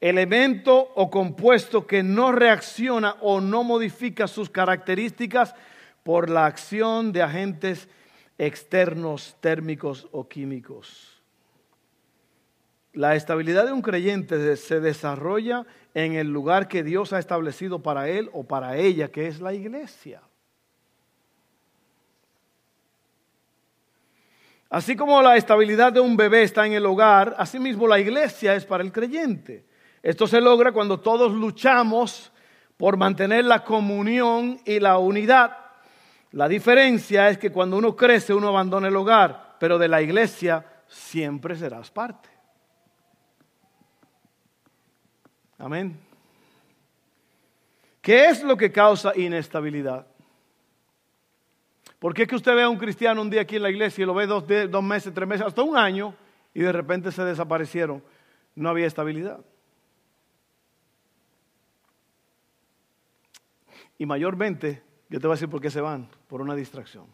elemento 0.00 0.92
o 0.94 1.10
compuesto 1.10 1.86
que 1.86 2.02
no 2.02 2.32
reacciona 2.32 3.16
o 3.20 3.40
no 3.40 3.62
modifica 3.62 4.26
sus 4.26 4.48
características 4.48 5.54
por 6.02 6.30
la 6.30 6.46
acción 6.46 7.12
de 7.12 7.22
agentes 7.22 7.88
externos, 8.38 9.36
térmicos 9.40 10.08
o 10.12 10.26
químicos. 10.26 11.20
La 12.94 13.14
estabilidad 13.14 13.66
de 13.66 13.72
un 13.72 13.82
creyente 13.82 14.56
se 14.56 14.80
desarrolla 14.80 15.66
en 15.94 16.14
el 16.14 16.28
lugar 16.28 16.68
que 16.68 16.82
Dios 16.82 17.12
ha 17.12 17.18
establecido 17.18 17.82
para 17.82 18.08
él 18.08 18.30
o 18.32 18.44
para 18.44 18.76
ella, 18.76 19.08
que 19.08 19.26
es 19.26 19.40
la 19.40 19.52
iglesia. 19.52 20.22
Así 24.70 24.94
como 24.94 25.20
la 25.20 25.36
estabilidad 25.36 25.92
de 25.92 25.98
un 25.98 26.16
bebé 26.16 26.44
está 26.44 26.64
en 26.64 26.74
el 26.74 26.86
hogar, 26.86 27.34
asimismo 27.38 27.88
la 27.88 27.98
iglesia 27.98 28.54
es 28.54 28.64
para 28.64 28.84
el 28.84 28.92
creyente. 28.92 29.66
Esto 30.00 30.28
se 30.28 30.40
logra 30.40 30.70
cuando 30.70 31.00
todos 31.00 31.32
luchamos 31.32 32.32
por 32.76 32.96
mantener 32.96 33.44
la 33.44 33.64
comunión 33.64 34.60
y 34.64 34.78
la 34.78 34.98
unidad. 34.98 35.56
La 36.30 36.48
diferencia 36.48 37.28
es 37.28 37.36
que 37.36 37.50
cuando 37.50 37.76
uno 37.76 37.96
crece 37.96 38.32
uno 38.32 38.48
abandona 38.48 38.86
el 38.86 38.96
hogar, 38.96 39.56
pero 39.58 39.76
de 39.76 39.88
la 39.88 40.00
iglesia 40.00 40.64
siempre 40.86 41.56
serás 41.56 41.90
parte. 41.90 42.39
Amén. 45.60 45.94
¿Qué 48.00 48.30
es 48.30 48.42
lo 48.42 48.56
que 48.56 48.72
causa 48.72 49.12
inestabilidad? 49.14 50.06
¿Por 51.98 52.14
qué 52.14 52.22
es 52.22 52.28
que 52.28 52.36
usted 52.36 52.54
ve 52.54 52.62
a 52.62 52.68
un 52.70 52.78
cristiano 52.78 53.20
un 53.20 53.28
día 53.28 53.42
aquí 53.42 53.56
en 53.56 53.62
la 53.62 53.70
iglesia 53.70 54.02
y 54.02 54.06
lo 54.06 54.14
ve 54.14 54.26
dos, 54.26 54.44
dos 54.70 54.82
meses, 54.82 55.12
tres 55.12 55.28
meses, 55.28 55.46
hasta 55.46 55.62
un 55.62 55.76
año 55.76 56.14
y 56.54 56.60
de 56.60 56.72
repente 56.72 57.12
se 57.12 57.22
desaparecieron? 57.24 58.02
No 58.54 58.70
había 58.70 58.86
estabilidad. 58.86 59.40
Y 63.98 64.06
mayormente, 64.06 64.82
yo 65.10 65.20
te 65.20 65.26
voy 65.26 65.34
a 65.34 65.36
decir 65.36 65.50
por 65.50 65.60
qué 65.60 65.70
se 65.70 65.82
van, 65.82 66.08
por 66.26 66.40
una 66.40 66.54
distracción. 66.54 67.04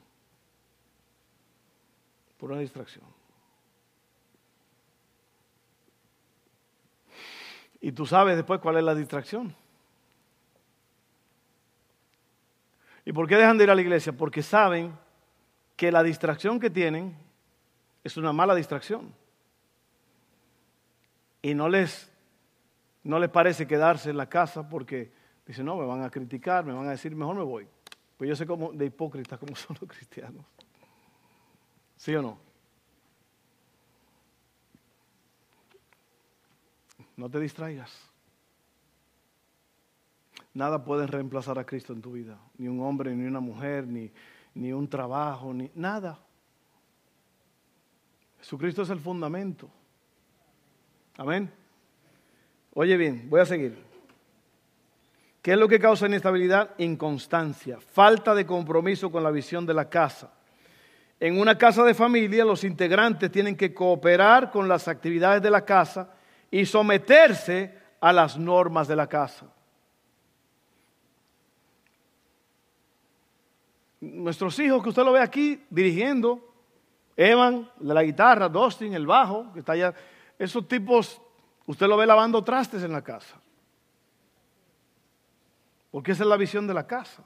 Por 2.38 2.52
una 2.52 2.60
distracción. 2.60 3.25
Y 7.86 7.92
tú 7.92 8.04
sabes 8.04 8.34
después 8.34 8.58
cuál 8.58 8.78
es 8.78 8.82
la 8.82 8.96
distracción. 8.96 9.54
¿Y 13.04 13.12
por 13.12 13.28
qué 13.28 13.36
dejan 13.36 13.56
de 13.56 13.62
ir 13.62 13.70
a 13.70 13.76
la 13.76 13.80
iglesia? 13.80 14.12
Porque 14.12 14.42
saben 14.42 14.92
que 15.76 15.92
la 15.92 16.02
distracción 16.02 16.58
que 16.58 16.68
tienen 16.68 17.16
es 18.02 18.16
una 18.16 18.32
mala 18.32 18.56
distracción. 18.56 19.14
Y 21.42 21.54
no 21.54 21.68
les, 21.68 22.10
no 23.04 23.20
les 23.20 23.30
parece 23.30 23.68
quedarse 23.68 24.10
en 24.10 24.16
la 24.16 24.28
casa 24.28 24.68
porque 24.68 25.12
Dice, 25.46 25.62
no, 25.62 25.76
me 25.76 25.86
van 25.86 26.02
a 26.02 26.10
criticar, 26.10 26.64
me 26.64 26.72
van 26.72 26.88
a 26.88 26.90
decir, 26.90 27.14
mejor 27.14 27.36
me 27.36 27.44
voy. 27.44 27.68
Pues 28.16 28.28
yo 28.28 28.34
sé 28.34 28.46
cómo, 28.46 28.72
de 28.72 28.86
hipócritas 28.86 29.38
como 29.38 29.54
son 29.56 29.76
los 29.80 29.88
cristianos. 29.88 30.44
¿Sí 31.96 32.14
o 32.16 32.20
no? 32.22 32.45
No 37.16 37.30
te 37.30 37.40
distraigas. 37.40 37.92
Nada 40.52 40.84
puede 40.84 41.06
reemplazar 41.06 41.58
a 41.58 41.64
Cristo 41.64 41.92
en 41.92 42.02
tu 42.02 42.12
vida. 42.12 42.38
Ni 42.58 42.68
un 42.68 42.80
hombre, 42.80 43.14
ni 43.14 43.26
una 43.26 43.40
mujer, 43.40 43.86
ni, 43.86 44.10
ni 44.54 44.72
un 44.72 44.88
trabajo, 44.88 45.52
ni 45.52 45.70
nada. 45.74 46.18
Jesucristo 48.40 48.82
es 48.82 48.90
el 48.90 49.00
fundamento. 49.00 49.68
Amén. 51.18 51.50
Oye 52.74 52.96
bien, 52.96 53.28
voy 53.28 53.40
a 53.40 53.46
seguir. 53.46 53.84
¿Qué 55.40 55.52
es 55.52 55.58
lo 55.58 55.68
que 55.68 55.78
causa 55.78 56.06
inestabilidad? 56.06 56.70
Inconstancia, 56.78 57.78
falta 57.80 58.34
de 58.34 58.44
compromiso 58.44 59.10
con 59.10 59.22
la 59.22 59.30
visión 59.30 59.64
de 59.64 59.74
la 59.74 59.88
casa. 59.88 60.32
En 61.20 61.38
una 61.38 61.56
casa 61.56 61.84
de 61.84 61.94
familia 61.94 62.44
los 62.44 62.64
integrantes 62.64 63.30
tienen 63.30 63.56
que 63.56 63.72
cooperar 63.72 64.50
con 64.50 64.68
las 64.68 64.88
actividades 64.88 65.40
de 65.40 65.50
la 65.50 65.64
casa 65.64 66.15
y 66.56 66.64
someterse 66.64 67.78
a 68.00 68.14
las 68.14 68.38
normas 68.38 68.88
de 68.88 68.96
la 68.96 69.06
casa. 69.06 69.44
Nuestros 74.00 74.58
hijos, 74.58 74.82
que 74.82 74.88
usted 74.88 75.04
lo 75.04 75.12
ve 75.12 75.20
aquí 75.20 75.62
dirigiendo, 75.68 76.40
Evan, 77.14 77.70
la 77.80 78.02
guitarra, 78.02 78.48
Dustin, 78.48 78.94
el 78.94 79.06
bajo, 79.06 79.52
que 79.52 79.58
está 79.58 79.72
allá, 79.72 79.92
esos 80.38 80.66
tipos, 80.66 81.20
usted 81.66 81.86
lo 81.88 81.98
ve 81.98 82.06
lavando 82.06 82.42
trastes 82.42 82.82
en 82.82 82.92
la 82.92 83.02
casa. 83.02 83.38
Porque 85.90 86.12
esa 86.12 86.22
es 86.22 86.28
la 86.28 86.38
visión 86.38 86.66
de 86.66 86.72
la 86.72 86.86
casa. 86.86 87.22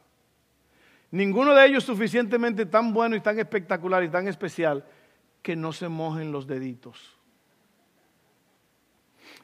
Ninguno 1.12 1.54
de 1.54 1.66
ellos 1.66 1.84
suficientemente 1.84 2.66
tan 2.66 2.92
bueno 2.92 3.14
y 3.14 3.20
tan 3.20 3.38
espectacular 3.38 4.02
y 4.02 4.08
tan 4.08 4.26
especial 4.26 4.84
que 5.40 5.54
no 5.54 5.72
se 5.72 5.88
mojen 5.88 6.32
los 6.32 6.48
deditos. 6.48 7.19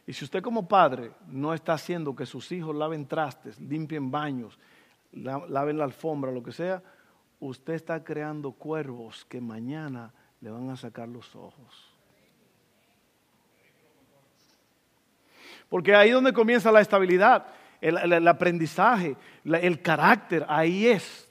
Y 0.07 0.13
si 0.13 0.25
usted 0.25 0.43
como 0.43 0.69
padre 0.69 1.13
no 1.27 1.53
está 1.53 1.73
haciendo 1.73 2.15
que 2.15 2.27
sus 2.27 2.53
hijos 2.53 2.75
laven 2.75 3.07
trastes, 3.07 3.61
limpien 3.61 4.11
baños, 4.11 4.59
laven 5.13 5.79
la 5.79 5.85
alfombra, 5.85 6.31
lo 6.31 6.43
que 6.43 6.53
sea, 6.53 6.83
usted 7.41 7.75
está 7.75 8.05
creando 8.05 8.53
cuervos 8.53 9.25
que 9.25 9.41
mañana 9.41 10.13
le 10.41 10.51
van 10.51 10.71
a 10.71 10.77
sacar 10.77 11.09
los 11.09 11.35
ojos. 11.35 11.93
Porque 15.69 15.95
ahí 15.95 16.11
es 16.11 16.15
donde 16.15 16.33
comienza 16.33 16.71
la 16.71 16.81
estabilidad 16.81 17.47
el, 17.81 18.29
aprendizaje, 18.29 19.17
el 19.45 19.83
carácter, 19.83 20.45
ahí 20.49 20.87
es. 20.87 21.29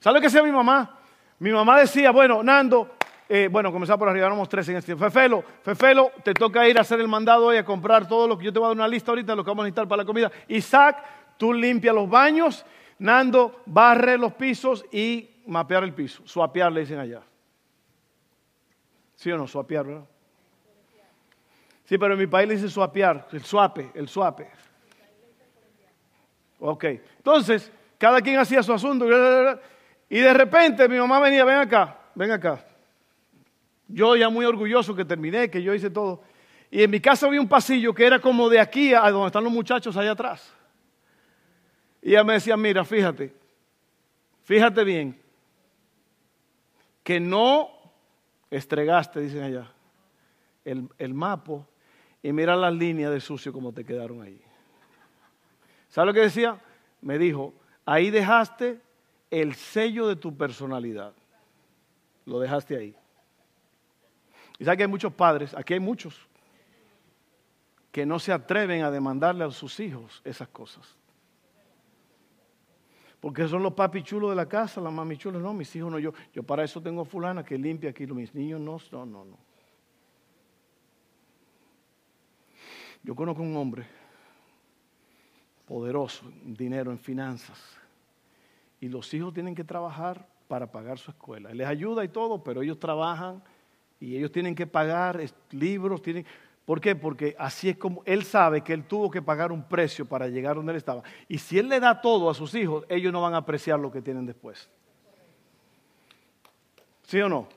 ¿Sabe 0.00 0.14
lo 0.14 0.20
que 0.20 0.28
hacía 0.28 0.42
mi 0.42 0.52
mamá? 0.52 0.98
Mi 1.38 1.50
mamá 1.52 1.78
decía, 1.80 2.10
bueno, 2.10 2.42
Nando, 2.42 2.96
eh, 3.28 3.48
bueno, 3.50 3.70
comenzaba 3.70 3.98
por 3.98 4.08
arriba, 4.08 4.26
éramos 4.26 4.48
tres 4.48 4.68
en 4.70 4.76
este. 4.76 4.96
Fefelo, 4.96 5.44
Fefelo, 5.62 6.12
te 6.24 6.32
toca 6.32 6.66
ir 6.66 6.78
a 6.78 6.80
hacer 6.80 6.98
el 7.00 7.08
mandado 7.08 7.46
hoy 7.46 7.58
a 7.58 7.64
comprar 7.64 8.08
todo 8.08 8.26
lo 8.26 8.38
que 8.38 8.46
yo 8.46 8.52
te 8.52 8.58
voy 8.58 8.66
a 8.66 8.68
dar 8.68 8.76
una 8.76 8.88
lista 8.88 9.10
ahorita 9.10 9.34
lo 9.34 9.44
que 9.44 9.50
vamos 9.50 9.62
a 9.62 9.66
necesitar 9.66 9.86
para 9.86 10.02
la 10.02 10.06
comida. 10.06 10.32
Isaac, 10.48 11.04
tú 11.36 11.52
limpias 11.52 11.94
los 11.94 12.08
baños, 12.08 12.64
Nando, 13.00 13.62
barre 13.66 14.18
los 14.18 14.32
pisos 14.32 14.84
y 14.90 15.28
mapear 15.46 15.84
el 15.84 15.94
piso. 15.94 16.22
Suapear, 16.26 16.72
le 16.72 16.80
dicen 16.80 16.98
allá. 16.98 17.22
¿Sí 19.14 19.30
o 19.30 19.36
no? 19.36 19.46
Suapear, 19.46 19.86
¿verdad? 19.86 20.04
Sí, 21.84 21.96
pero 21.96 22.14
en 22.14 22.20
mi 22.20 22.26
país 22.26 22.48
le 22.48 22.54
dicen 22.54 22.70
suapear, 22.70 23.28
el 23.32 23.44
suape, 23.44 23.92
el 23.94 24.08
suape. 24.08 24.50
Ok, 26.60 26.84
entonces, 26.84 27.72
cada 27.98 28.20
quien 28.20 28.38
hacía 28.38 28.62
su 28.62 28.72
asunto. 28.72 29.06
Y 30.08 30.18
de 30.18 30.34
repente 30.34 30.88
mi 30.88 30.98
mamá 30.98 31.20
venía, 31.20 31.44
ven 31.44 31.58
acá, 31.58 31.96
ven 32.14 32.30
acá. 32.30 32.64
Yo 33.88 34.14
ya 34.16 34.28
muy 34.28 34.44
orgulloso 34.44 34.94
que 34.94 35.04
terminé, 35.04 35.50
que 35.50 35.62
yo 35.62 35.74
hice 35.74 35.90
todo. 35.90 36.22
Y 36.70 36.82
en 36.82 36.90
mi 36.90 37.00
casa 37.00 37.26
había 37.26 37.40
un 37.40 37.48
pasillo 37.48 37.94
que 37.94 38.06
era 38.06 38.20
como 38.20 38.48
de 38.48 38.60
aquí 38.60 38.92
a 38.92 39.10
donde 39.10 39.28
están 39.28 39.44
los 39.44 39.52
muchachos 39.52 39.96
allá 39.96 40.12
atrás. 40.12 40.54
Y 42.02 42.10
ella 42.10 42.24
me 42.24 42.34
decía, 42.34 42.56
mira, 42.56 42.84
fíjate, 42.84 43.34
fíjate 44.44 44.84
bien, 44.84 45.20
que 47.02 47.18
no 47.18 47.70
estregaste, 48.50 49.20
dicen 49.20 49.42
allá, 49.42 49.72
el, 50.64 50.88
el 50.98 51.14
y 52.22 52.32
mira 52.32 52.56
las 52.56 52.74
líneas 52.74 53.12
de 53.12 53.20
sucio 53.20 53.52
como 53.52 53.72
te 53.72 53.84
quedaron 53.84 54.22
ahí. 54.22 54.40
¿Sabe 55.88 56.08
lo 56.08 56.14
que 56.14 56.20
decía? 56.20 56.60
Me 57.00 57.18
dijo, 57.18 57.54
ahí 57.86 58.10
dejaste 58.10 58.80
el 59.30 59.54
sello 59.54 60.06
de 60.08 60.16
tu 60.16 60.36
personalidad. 60.36 61.14
Lo 62.26 62.40
dejaste 62.40 62.76
ahí. 62.76 62.94
Y 64.58 64.64
sabe 64.64 64.78
que 64.78 64.82
hay 64.84 64.88
muchos 64.88 65.12
padres, 65.12 65.54
aquí 65.54 65.74
hay 65.74 65.80
muchos, 65.80 66.28
que 67.92 68.04
no 68.04 68.18
se 68.18 68.32
atreven 68.32 68.82
a 68.82 68.90
demandarle 68.90 69.44
a 69.44 69.50
sus 69.50 69.78
hijos 69.80 70.20
esas 70.24 70.48
cosas. 70.48 70.96
Porque 73.20 73.48
son 73.48 73.62
los 73.62 73.74
papi 73.74 74.02
chulos 74.02 74.30
de 74.30 74.36
la 74.36 74.46
casa, 74.46 74.80
las 74.80 74.92
mami 74.92 75.16
chulos. 75.16 75.42
No, 75.42 75.52
mis 75.52 75.74
hijos 75.74 75.90
no, 75.90 75.98
yo, 75.98 76.12
yo 76.32 76.42
para 76.42 76.62
eso 76.62 76.80
tengo 76.80 77.04
fulana 77.04 77.44
que 77.44 77.58
limpia 77.58 77.90
aquí, 77.90 78.06
mis 78.06 78.32
niños 78.34 78.60
no, 78.60 78.78
no, 78.92 79.06
no, 79.06 79.24
no. 79.24 79.38
Yo 83.02 83.14
conozco 83.14 83.42
un 83.42 83.56
hombre 83.56 83.86
poderoso, 85.66 86.30
dinero 86.44 86.90
en 86.90 86.98
finanzas. 86.98 87.58
Y 88.80 88.88
los 88.88 89.12
hijos 89.14 89.34
tienen 89.34 89.54
que 89.54 89.64
trabajar 89.64 90.28
para 90.46 90.70
pagar 90.70 90.98
su 90.98 91.10
escuela. 91.10 91.52
Les 91.52 91.66
ayuda 91.66 92.04
y 92.04 92.08
todo, 92.08 92.42
pero 92.42 92.62
ellos 92.62 92.78
trabajan 92.78 93.42
y 94.00 94.16
ellos 94.16 94.32
tienen 94.32 94.54
que 94.54 94.66
pagar 94.66 95.20
libros, 95.50 96.02
tienen... 96.02 96.24
¿Por 96.64 96.82
qué? 96.82 96.94
Porque 96.94 97.34
así 97.38 97.70
es 97.70 97.78
como 97.78 98.02
él 98.04 98.24
sabe 98.24 98.60
que 98.60 98.74
él 98.74 98.84
tuvo 98.84 99.10
que 99.10 99.22
pagar 99.22 99.52
un 99.52 99.66
precio 99.66 100.04
para 100.04 100.28
llegar 100.28 100.56
donde 100.56 100.72
él 100.72 100.76
estaba. 100.76 101.02
Y 101.26 101.38
si 101.38 101.58
él 101.58 101.68
le 101.68 101.80
da 101.80 102.02
todo 102.02 102.28
a 102.28 102.34
sus 102.34 102.54
hijos, 102.54 102.84
ellos 102.90 103.10
no 103.10 103.22
van 103.22 103.32
a 103.32 103.38
apreciar 103.38 103.80
lo 103.80 103.90
que 103.90 104.02
tienen 104.02 104.26
después. 104.26 104.68
¿Sí 107.04 107.18
o 107.22 107.28
no? 107.28 107.48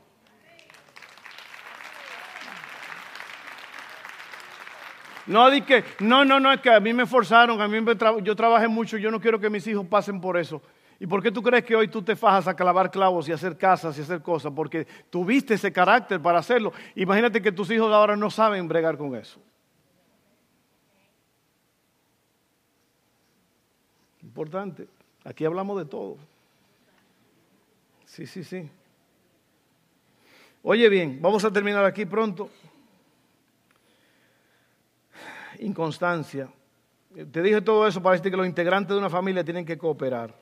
No, 5.28 5.50
di 5.50 5.64
no, 6.00 6.26
no, 6.26 6.40
no, 6.40 6.52
es 6.52 6.62
que 6.62 6.70
a 6.70 6.80
mí 6.80 6.94
me 6.94 7.06
forzaron, 7.06 7.62
a 7.62 7.68
mí 7.68 7.80
me 7.80 7.96
yo 8.24 8.36
trabajé 8.36 8.68
mucho, 8.68 8.98
yo 8.98 9.12
no 9.12 9.20
quiero 9.20 9.40
que 9.40 9.50
mis 9.50 9.68
hijos 9.68 9.86
pasen 9.88 10.20
por 10.20 10.38
eso. 10.38 10.62
¿Y 11.02 11.08
por 11.08 11.24
qué 11.24 11.32
tú 11.32 11.42
crees 11.42 11.66
que 11.66 11.76
hoy 11.76 11.88
tú 11.88 12.04
te 12.04 12.16
fajas 12.16 12.48
a 12.48 12.56
clavar 12.56 12.92
clavos 12.92 13.28
y 13.28 13.32
hacer 13.32 13.58
casas 13.58 13.98
y 13.98 14.02
hacer 14.02 14.22
cosas? 14.22 14.54
Porque 14.56 14.86
tuviste 15.10 15.56
ese 15.56 15.74
carácter 15.74 16.22
para 16.22 16.38
hacerlo. 16.38 16.72
Imagínate 16.94 17.42
que 17.42 17.52
tus 17.52 17.72
hijos 17.72 17.92
ahora 17.92 18.16
no 18.16 18.30
saben 18.30 18.68
bregar 18.68 19.00
con 19.00 19.16
eso. 19.16 19.40
Importante. 24.22 24.88
Aquí 25.24 25.44
hablamos 25.44 25.80
de 25.80 25.86
todo. 25.86 26.18
Sí, 28.06 28.28
sí, 28.28 28.44
sí. 28.44 28.70
Oye 30.62 30.88
bien, 30.88 31.18
vamos 31.20 31.44
a 31.44 31.52
terminar 31.52 31.84
aquí 31.84 32.06
pronto 32.06 32.48
inconstancia. 35.62 36.48
Te 37.32 37.42
dije 37.42 37.60
todo 37.62 37.88
eso 37.88 38.04
para 38.04 38.14
decirte 38.14 38.30
que 38.30 38.38
los 38.38 38.46
integrantes 38.46 38.94
de 38.94 39.00
una 39.00 39.10
familia 39.10 39.44
tienen 39.44 39.66
que 39.66 39.80
cooperar. 39.80 40.41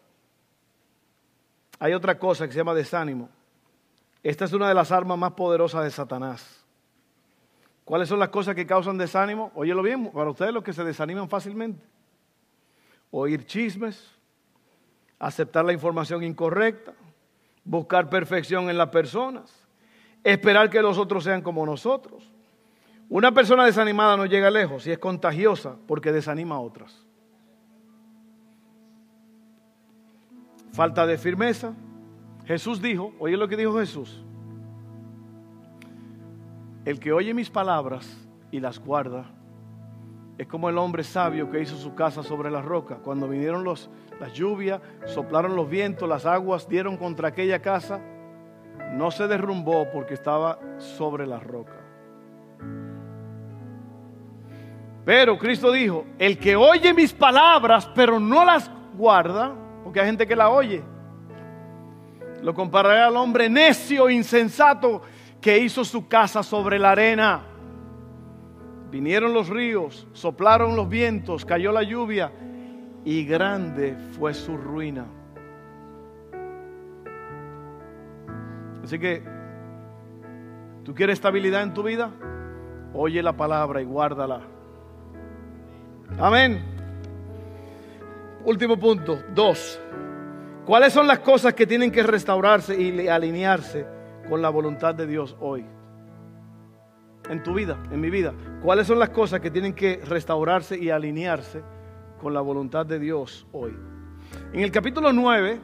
Hay 1.80 1.94
otra 1.94 2.20
cosa 2.20 2.46
que 2.46 2.52
se 2.52 2.58
llama 2.58 2.74
desánimo. 2.74 3.30
Esta 4.22 4.46
es 4.46 4.54
una 4.54 4.68
de 4.68 4.76
las 4.76 4.92
armas 4.92 5.18
más 5.18 5.32
poderosas 5.32 5.84
de 5.84 5.92
Satanás. 5.92 6.66
¿Cuáles 7.86 8.10
son 8.10 8.20
las 8.20 8.30
cosas 8.30 8.54
que 8.54 8.68
causan 8.68 8.98
desánimo? 8.98 9.52
Óyelo 9.56 9.82
bien, 9.82 10.12
para 10.12 10.30
ustedes 10.30 10.54
los 10.54 10.64
que 10.64 10.74
se 10.74 10.84
desaniman 10.84 11.30
fácilmente. 11.30 11.84
Oír 13.12 13.46
chismes, 13.46 14.12
aceptar 15.18 15.66
la 15.66 15.74
información 15.74 16.24
incorrecta, 16.24 16.94
buscar 17.64 18.10
perfección 18.10 18.70
en 18.70 18.78
las 18.78 18.90
personas, 18.90 19.52
esperar 20.24 20.70
que 20.70 20.82
los 20.82 20.98
otros 20.98 21.24
sean 21.24 21.42
como 21.42 21.66
nosotros, 21.66 22.30
una 23.10 23.34
persona 23.34 23.66
desanimada 23.66 24.16
no 24.16 24.28
llega 24.28 24.52
lejos 24.52 24.86
y 24.86 24.92
es 24.92 25.00
contagiosa 25.00 25.76
porque 25.88 26.12
desanima 26.12 26.56
a 26.56 26.60
otras. 26.60 27.09
Falta 30.72 31.06
de 31.06 31.18
firmeza. 31.18 31.74
Jesús 32.46 32.82
dijo, 32.82 33.14
oye 33.20 33.38
lo 33.38 33.48
que 33.48 33.58
dijo 33.58 33.78
Jesús, 33.78 34.24
el 36.86 37.00
que 37.00 37.12
oye 37.12 37.34
mis 37.34 37.50
palabras 37.50 38.28
y 38.52 38.60
las 38.60 38.80
guarda 38.80 39.26
es 40.40 40.48
como 40.48 40.70
el 40.70 40.78
hombre 40.78 41.04
sabio 41.04 41.52
que 41.52 41.60
hizo 41.60 41.76
su 41.76 41.94
casa 41.94 42.24
sobre 42.24 42.50
la 42.50 42.62
roca. 42.62 42.96
Cuando 43.04 43.28
vinieron 43.28 43.66
los, 43.66 43.90
las 44.22 44.34
lluvias, 44.34 44.82
soplaron 45.06 45.54
los 45.54 45.70
vientos, 45.70 46.08
las 46.08 46.26
aguas 46.26 46.68
dieron 46.70 46.96
contra 46.96 47.28
aquella 47.28 47.62
casa, 47.62 48.00
no 48.94 49.12
se 49.12 49.28
derrumbó 49.28 49.92
porque 49.92 50.14
estaba 50.14 50.58
sobre 50.78 51.28
la 51.28 51.42
roca. 51.42 51.76
Pero 55.04 55.38
Cristo 55.38 55.74
dijo, 55.74 56.06
el 56.18 56.38
que 56.38 56.56
oye 56.56 56.94
mis 56.94 57.12
palabras 57.12 57.90
pero 57.94 58.18
no 58.18 58.46
las 58.46 58.72
guarda, 58.96 59.54
porque 59.90 60.02
hay 60.02 60.06
gente 60.06 60.28
que 60.28 60.36
la 60.36 60.52
oye, 60.52 60.84
lo 62.44 62.54
compararé 62.54 63.00
al 63.00 63.18
hombre 63.18 63.50
necio, 63.50 64.08
insensato, 64.08 65.02
que 65.42 65.58
hizo 65.58 65.84
su 65.84 66.08
casa 66.08 66.44
sobre 66.44 66.78
la 66.78 66.92
arena. 66.92 67.42
Vinieron 68.92 69.34
los 69.34 69.50
ríos, 69.50 70.08
soplaron 70.14 70.76
los 70.76 70.88
vientos, 70.88 71.44
cayó 71.44 71.72
la 71.72 71.82
lluvia 71.82 72.32
y 73.04 73.26
grande 73.26 73.98
fue 74.12 74.36
su 74.36 74.58
ruina. 74.58 75.08
Así 78.84 79.00
que, 79.00 79.24
¿tú 80.84 80.94
quieres 80.94 81.16
estabilidad 81.16 81.64
en 81.64 81.74
tu 81.74 81.82
vida? 81.82 82.12
Oye 82.94 83.24
la 83.24 83.36
palabra 83.36 83.82
y 83.82 83.86
guárdala. 83.86 84.42
Amén. 86.20 86.69
Último 88.46 88.80
punto, 88.80 89.22
dos. 89.34 89.82
¿Cuáles 90.66 90.94
son 90.94 91.08
las 91.08 91.20
cosas 91.20 91.54
que 91.54 91.68
tienen 91.68 91.92
que 91.92 92.04
restaurarse 92.04 92.80
y 92.80 93.08
alinearse 93.08 93.86
con 94.30 94.42
la 94.42 94.50
voluntad 94.50 94.96
de 94.96 95.08
Dios 95.08 95.36
hoy? 95.42 95.66
En 97.30 97.44
tu 97.44 97.54
vida, 97.54 97.78
en 97.92 98.00
mi 98.00 98.10
vida. 98.10 98.34
¿Cuáles 98.64 98.88
son 98.88 98.98
las 98.98 99.10
cosas 99.10 99.42
que 99.42 99.52
tienen 99.52 99.74
que 99.74 100.02
restaurarse 100.06 100.78
y 100.78 100.90
alinearse 100.90 101.62
con 102.22 102.34
la 102.34 102.42
voluntad 102.42 102.86
de 102.86 103.00
Dios 103.00 103.46
hoy? 103.52 103.76
En 104.54 104.62
el 104.62 104.72
capítulo 104.72 105.12
9 105.12 105.60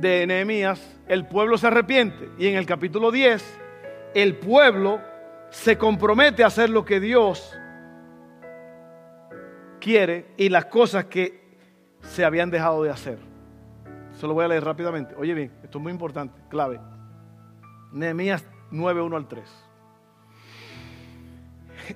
de 0.00 0.26
Nehemías, 0.26 1.00
el 1.08 1.26
pueblo 1.26 1.58
se 1.58 1.66
arrepiente. 1.66 2.30
Y 2.38 2.46
en 2.46 2.56
el 2.56 2.66
capítulo 2.66 3.10
10, 3.10 3.60
el 4.14 4.36
pueblo 4.36 5.00
se 5.50 5.76
compromete 5.76 6.44
a 6.44 6.48
hacer 6.48 6.70
lo 6.70 6.84
que 6.84 7.00
Dios 7.00 7.52
quiere 9.80 10.26
y 10.36 10.50
las 10.50 10.66
cosas 10.66 11.06
que 11.06 11.47
se 12.02 12.24
habían 12.24 12.50
dejado 12.50 12.82
de 12.82 12.90
hacer. 12.90 13.18
Se 14.12 14.26
lo 14.26 14.34
voy 14.34 14.44
a 14.44 14.48
leer 14.48 14.64
rápidamente. 14.64 15.14
Oye 15.16 15.34
bien, 15.34 15.52
esto 15.62 15.78
es 15.78 15.82
muy 15.82 15.92
importante, 15.92 16.40
clave. 16.48 16.80
Nehemías 17.92 18.44
9, 18.70 19.02
1 19.02 19.16
al 19.16 19.28
3. 19.28 19.64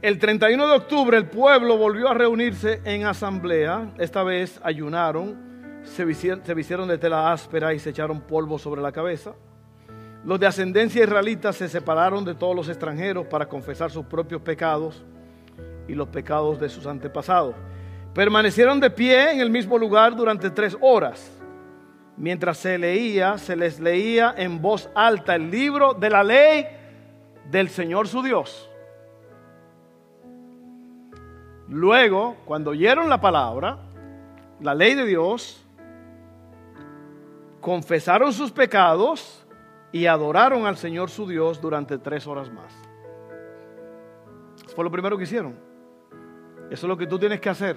El 0.00 0.18
31 0.18 0.68
de 0.68 0.74
octubre 0.74 1.16
el 1.18 1.26
pueblo 1.26 1.76
volvió 1.76 2.08
a 2.08 2.14
reunirse 2.14 2.80
en 2.84 3.04
asamblea. 3.04 3.90
Esta 3.98 4.22
vez 4.22 4.60
ayunaron, 4.62 5.82
se 5.84 6.04
vistieron, 6.04 6.44
se 6.44 6.54
vistieron 6.54 6.88
de 6.88 6.96
tela 6.96 7.32
áspera 7.32 7.74
y 7.74 7.78
se 7.78 7.90
echaron 7.90 8.22
polvo 8.22 8.58
sobre 8.58 8.80
la 8.80 8.92
cabeza. 8.92 9.34
Los 10.24 10.38
de 10.38 10.46
ascendencia 10.46 11.02
israelita 11.02 11.52
se 11.52 11.68
separaron 11.68 12.24
de 12.24 12.34
todos 12.34 12.54
los 12.54 12.68
extranjeros 12.68 13.26
para 13.26 13.48
confesar 13.48 13.90
sus 13.90 14.06
propios 14.06 14.40
pecados 14.40 15.04
y 15.88 15.94
los 15.94 16.08
pecados 16.08 16.60
de 16.60 16.68
sus 16.68 16.86
antepasados. 16.86 17.56
Permanecieron 18.14 18.79
de 18.79 18.90
pie 18.90 19.33
en 19.33 19.40
el 19.40 19.51
mismo 19.51 19.79
lugar 19.79 20.14
durante 20.14 20.51
tres 20.51 20.77
horas. 20.81 21.31
Mientras 22.16 22.59
se 22.59 22.77
leía, 22.77 23.38
se 23.38 23.57
les 23.57 23.81
leía 23.81 24.35
en 24.37 24.61
voz 24.61 24.90
alta 24.94 25.35
el 25.35 25.51
libro 25.51 25.94
de 25.94 26.11
la 26.11 26.22
ley 26.22 26.66
del 27.51 27.70
Señor 27.70 28.07
su 28.07 28.22
Dios. 28.22 28.68
Luego, 31.68 32.37
cuando 32.44 32.72
oyeron 32.72 33.09
la 33.09 33.18
palabra, 33.18 33.79
la 34.61 34.75
ley 34.75 34.94
de 34.94 35.07
Dios, 35.07 35.64
confesaron 37.62 38.33
sus 38.35 38.53
pecados 38.53 39.46
y 39.90 40.05
adoraron 40.05 40.66
al 40.66 40.77
Señor 40.77 41.09
su 41.09 41.27
Dios 41.27 41.62
durante 41.62 41.96
tres 41.96 42.27
horas 42.27 42.53
más. 42.53 42.75
Eso 44.66 44.77
fue 44.77 44.85
lo 44.85 44.90
primero 44.90 45.16
que 45.16 45.25
hicieron. 45.25 45.71
Eso 46.72 46.87
es 46.87 46.88
lo 46.88 46.96
que 46.96 47.06
tú 47.06 47.18
tienes 47.18 47.38
que 47.38 47.50
hacer 47.50 47.76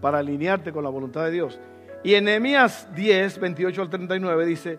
para 0.00 0.18
alinearte 0.18 0.70
con 0.70 0.84
la 0.84 0.90
voluntad 0.90 1.24
de 1.24 1.32
Dios. 1.32 1.58
Y 2.04 2.14
en 2.14 2.26
Nehemías 2.26 2.88
10, 2.94 3.40
28 3.40 3.82
al 3.82 3.90
39 3.90 4.46
dice, 4.46 4.78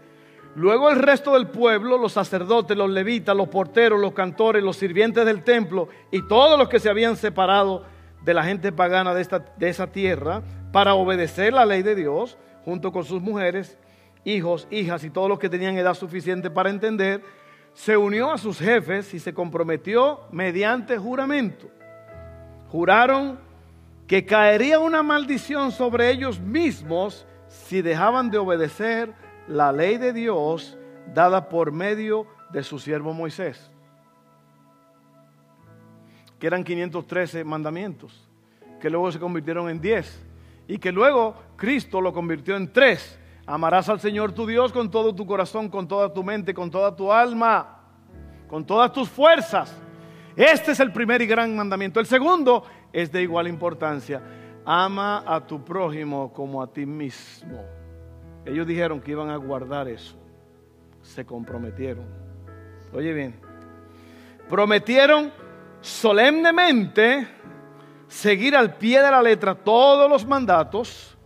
luego 0.56 0.90
el 0.90 1.00
resto 1.00 1.34
del 1.34 1.48
pueblo, 1.48 1.98
los 1.98 2.14
sacerdotes, 2.14 2.78
los 2.78 2.90
levitas, 2.90 3.36
los 3.36 3.50
porteros, 3.50 4.00
los 4.00 4.14
cantores, 4.14 4.64
los 4.64 4.78
sirvientes 4.78 5.26
del 5.26 5.44
templo 5.44 5.90
y 6.12 6.26
todos 6.30 6.58
los 6.58 6.70
que 6.70 6.80
se 6.80 6.90
habían 6.90 7.18
separado 7.18 7.84
de 8.24 8.34
la 8.34 8.46
gente 8.46 8.72
pagana 8.72 9.14
de, 9.14 9.22
esta, 9.22 9.40
de 9.40 9.68
esa 9.68 9.88
tierra 9.88 10.42
para 10.72 10.94
obedecer 10.94 11.52
la 11.52 11.66
ley 11.66 11.84
de 11.84 11.96
Dios, 11.96 12.38
junto 12.64 12.94
con 12.94 13.04
sus 13.04 13.22
mujeres, 13.22 13.78
hijos, 14.24 14.66
hijas 14.72 15.04
y 15.04 15.10
todos 15.10 15.28
los 15.28 15.40
que 15.40 15.50
tenían 15.50 15.78
edad 15.78 15.96
suficiente 15.96 16.50
para 16.50 16.70
entender, 16.70 17.22
se 17.74 17.98
unió 17.98 18.32
a 18.32 18.38
sus 18.38 18.60
jefes 18.60 19.14
y 19.14 19.20
se 19.20 19.34
comprometió 19.34 20.22
mediante 20.32 20.98
juramento 20.98 21.68
juraron 22.72 23.38
que 24.08 24.26
caería 24.26 24.80
una 24.80 25.04
maldición 25.04 25.74
sobre 25.74 26.10
ellos 26.10 26.40
mismos 26.40 27.26
si 27.48 27.82
dejaban 27.82 28.32
de 28.32 28.38
obedecer 28.38 29.14
la 29.48 29.74
ley 29.74 29.98
de 29.98 30.14
Dios 30.14 30.78
dada 31.14 31.50
por 31.50 31.74
medio 31.74 32.28
de 32.52 32.64
su 32.64 32.80
siervo 32.80 33.14
Moisés, 33.14 33.70
que 36.40 36.48
eran 36.48 36.64
513 36.64 37.44
mandamientos, 37.44 38.30
que 38.80 38.90
luego 38.90 39.12
se 39.12 39.20
convirtieron 39.20 39.70
en 39.70 39.82
10 39.82 40.26
y 40.70 40.78
que 40.78 40.94
luego 40.94 41.36
Cristo 41.58 42.00
lo 42.00 42.14
convirtió 42.14 42.56
en 42.56 42.72
3. 42.72 43.20
Amarás 43.48 43.90
al 43.90 44.00
Señor 44.00 44.32
tu 44.32 44.46
Dios 44.46 44.72
con 44.72 44.90
todo 44.90 45.14
tu 45.14 45.26
corazón, 45.26 45.68
con 45.68 45.90
toda 45.90 46.14
tu 46.14 46.24
mente, 46.24 46.54
con 46.54 46.72
toda 46.72 46.96
tu 46.96 47.12
alma, 47.12 47.80
con 48.48 48.66
todas 48.66 48.94
tus 48.94 49.10
fuerzas 49.10 49.76
este 50.36 50.72
es 50.72 50.80
el 50.80 50.92
primer 50.92 51.22
y 51.22 51.28
gran 51.28 51.56
mandamiento. 51.56 52.00
El 52.00 52.06
segundo 52.06 52.64
es 52.92 53.12
de 53.12 53.22
igual 53.22 53.48
importancia. 53.48 54.22
ama 54.64 55.24
a 55.26 55.46
tu 55.46 55.64
prójimo 55.64 56.32
como 56.32 56.62
a 56.62 56.72
ti 56.72 56.86
mismo. 56.86 57.66
Ellos 58.46 58.68
dijeron 58.68 59.02
que 59.02 59.12
iban 59.12 59.30
a 59.30 59.36
guardar 59.36 59.88
eso. 59.88 60.16
Se 61.02 61.26
comprometieron. 61.26 62.06
Oye 62.94 63.14
bien, 63.14 63.40
prometieron 64.50 65.32
solemnemente 65.80 67.28
seguir 68.08 68.56
al 68.56 68.76
pie 68.76 69.02
de 69.02 69.10
la 69.10 69.22
letra 69.22 69.56
todos 69.56 70.10
los 70.10 70.26
mandatos, 70.26 71.18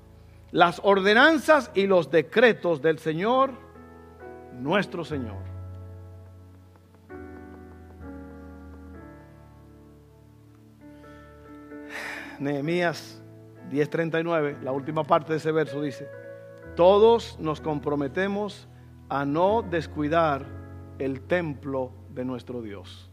las 0.52 0.80
ordenanzas 0.84 1.72
y 1.74 1.88
los 1.88 2.10
decretos 2.12 2.82
del 2.82 3.00
Señor, 3.00 3.52
nuestro 4.54 5.04
Señor. 5.04 5.55
Nehemías 12.40 13.22
10:39, 13.72 14.62
la 14.62 14.72
última 14.72 15.04
parte 15.04 15.34
de 15.34 15.38
ese 15.38 15.52
verso 15.52 15.82
dice, 15.82 16.08
todos 16.76 17.38
nos 17.40 17.62
comprometemos 17.62 18.68
a 19.10 19.26
no 19.26 19.62
descuidar 19.62 20.46
el 21.00 21.22
templo 21.22 21.92
de 22.10 22.26
nuestro 22.26 22.62
Dios. 22.62 23.10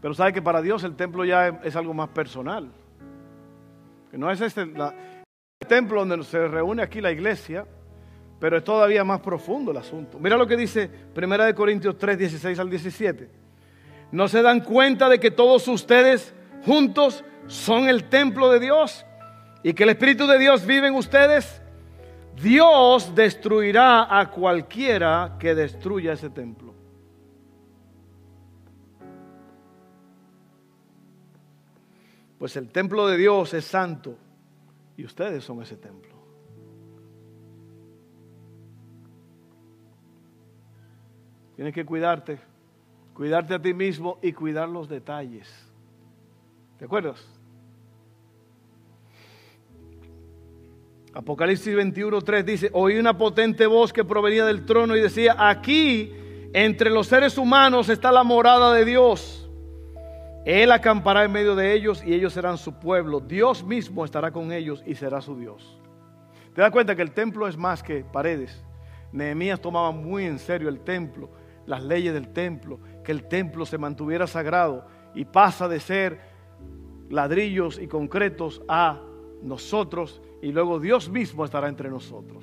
Pero 0.00 0.14
sabe 0.14 0.32
que 0.32 0.42
para 0.42 0.60
Dios 0.60 0.84
el 0.84 0.96
templo 0.96 1.24
ya 1.24 1.60
es 1.62 1.76
algo 1.76 1.94
más 1.94 2.08
personal. 2.08 2.70
Que 4.10 4.18
no 4.18 4.30
es 4.30 4.40
este 4.40 4.62
el 4.62 5.68
templo 5.68 6.04
donde 6.04 6.24
se 6.24 6.48
reúne 6.48 6.82
aquí 6.82 7.00
la 7.00 7.12
iglesia, 7.12 7.64
pero 8.40 8.56
es 8.56 8.64
todavía 8.64 9.04
más 9.04 9.20
profundo 9.20 9.70
el 9.70 9.76
asunto. 9.76 10.18
Mira 10.18 10.36
lo 10.36 10.46
que 10.46 10.56
dice 10.56 10.90
1 11.16 11.54
Corintios 11.54 11.96
3, 11.96 12.18
16 12.18 12.58
al 12.58 12.68
17. 12.68 13.30
¿No 14.10 14.28
se 14.28 14.42
dan 14.42 14.60
cuenta 14.60 15.08
de 15.08 15.20
que 15.20 15.30
todos 15.30 15.68
ustedes 15.68 16.34
juntos 16.66 17.24
son 17.46 17.88
el 17.88 18.08
templo 18.08 18.50
de 18.50 18.60
Dios 18.60 19.04
y 19.62 19.72
que 19.74 19.82
el 19.82 19.90
Espíritu 19.90 20.26
de 20.26 20.38
Dios 20.38 20.66
vive 20.66 20.88
en 20.88 20.94
ustedes? 20.94 21.62
Dios 22.40 23.14
destruirá 23.14 24.18
a 24.18 24.30
cualquiera 24.30 25.36
que 25.38 25.54
destruya 25.54 26.14
ese 26.14 26.30
templo. 26.30 26.72
Pues 32.38 32.56
el 32.56 32.70
templo 32.70 33.06
de 33.06 33.16
Dios 33.16 33.54
es 33.54 33.64
santo 33.64 34.16
y 34.96 35.04
ustedes 35.04 35.44
son 35.44 35.62
ese 35.62 35.76
templo. 35.76 36.12
Tienes 41.54 41.74
que 41.74 41.84
cuidarte, 41.84 42.40
cuidarte 43.14 43.54
a 43.54 43.62
ti 43.62 43.72
mismo 43.74 44.18
y 44.22 44.32
cuidar 44.32 44.68
los 44.68 44.88
detalles. 44.88 45.71
¿Te 46.82 46.86
acuerdas? 46.86 47.24
Apocalipsis 51.14 51.72
21.3 51.72 52.42
dice, 52.42 52.70
oí 52.72 52.98
una 52.98 53.16
potente 53.16 53.66
voz 53.66 53.92
que 53.92 54.02
provenía 54.02 54.44
del 54.44 54.66
trono 54.66 54.96
y 54.96 55.00
decía, 55.00 55.36
aquí 55.38 56.12
entre 56.52 56.90
los 56.90 57.06
seres 57.06 57.38
humanos 57.38 57.88
está 57.88 58.10
la 58.10 58.24
morada 58.24 58.74
de 58.74 58.84
Dios 58.84 59.48
él 60.44 60.72
acampará 60.72 61.22
en 61.22 61.30
medio 61.30 61.54
de 61.54 61.72
ellos 61.72 62.02
y 62.04 62.14
ellos 62.14 62.32
serán 62.32 62.58
su 62.58 62.74
pueblo. 62.74 63.20
Dios 63.20 63.62
mismo 63.62 64.04
estará 64.04 64.32
con 64.32 64.50
ellos 64.50 64.82
y 64.84 64.96
será 64.96 65.20
su 65.20 65.36
Dios. 65.36 65.78
¿Te 66.52 66.62
das 66.62 66.72
cuenta 66.72 66.96
que 66.96 67.02
el 67.02 67.12
templo 67.12 67.46
es 67.46 67.56
más 67.56 67.80
que 67.80 68.02
paredes? 68.02 68.64
Nehemías 69.12 69.60
tomaba 69.60 69.92
muy 69.92 70.24
en 70.24 70.40
serio 70.40 70.68
el 70.68 70.80
templo, 70.80 71.30
las 71.64 71.84
leyes 71.84 72.12
del 72.12 72.32
templo, 72.32 72.80
que 73.04 73.12
el 73.12 73.28
templo 73.28 73.64
se 73.66 73.78
mantuviera 73.78 74.26
sagrado 74.26 74.84
y 75.14 75.24
pasa 75.24 75.68
de 75.68 75.78
ser 75.78 76.31
ladrillos 77.12 77.78
y 77.78 77.86
concretos 77.88 78.62
a 78.66 79.02
nosotros 79.42 80.22
y 80.40 80.50
luego 80.50 80.80
Dios 80.80 81.10
mismo 81.10 81.44
estará 81.44 81.68
entre 81.68 81.90
nosotros. 81.90 82.42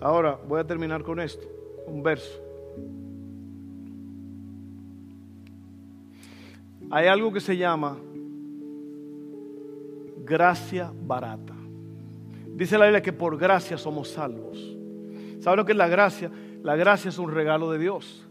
Ahora 0.00 0.38
voy 0.48 0.60
a 0.60 0.66
terminar 0.66 1.02
con 1.02 1.20
esto, 1.20 1.46
un 1.86 2.02
verso. 2.02 2.42
Hay 6.90 7.06
algo 7.06 7.30
que 7.30 7.40
se 7.40 7.54
llama 7.54 7.98
gracia 10.24 10.90
barata. 10.94 11.54
Dice 12.54 12.78
la 12.78 12.86
Biblia 12.86 13.02
que 13.02 13.12
por 13.12 13.36
gracia 13.36 13.76
somos 13.76 14.08
salvos. 14.08 14.76
¿Sabe 15.40 15.58
lo 15.58 15.66
que 15.66 15.72
es 15.72 15.78
la 15.78 15.88
gracia? 15.88 16.30
La 16.62 16.74
gracia 16.74 17.10
es 17.10 17.18
un 17.18 17.30
regalo 17.30 17.70
de 17.70 17.78
Dios. 17.78 18.27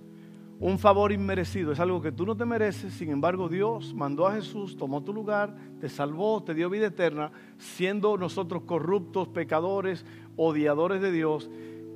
Un 0.59 0.79
favor 0.79 1.11
inmerecido. 1.11 1.71
Es 1.71 1.79
algo 1.79 2.01
que 2.01 2.11
tú 2.11 2.25
no 2.25 2.35
te 2.35 2.45
mereces. 2.45 2.93
Sin 2.93 3.09
embargo, 3.09 3.47
Dios 3.47 3.93
mandó 3.93 4.27
a 4.27 4.33
Jesús, 4.33 4.75
tomó 4.75 5.03
tu 5.03 5.13
lugar, 5.13 5.55
te 5.79 5.87
salvó, 5.87 6.41
te 6.43 6.53
dio 6.53 6.69
vida 6.69 6.87
eterna, 6.87 7.31
siendo 7.57 8.17
nosotros 8.17 8.63
corruptos, 8.63 9.27
pecadores, 9.27 10.05
odiadores 10.35 11.01
de 11.01 11.11
Dios. 11.11 11.49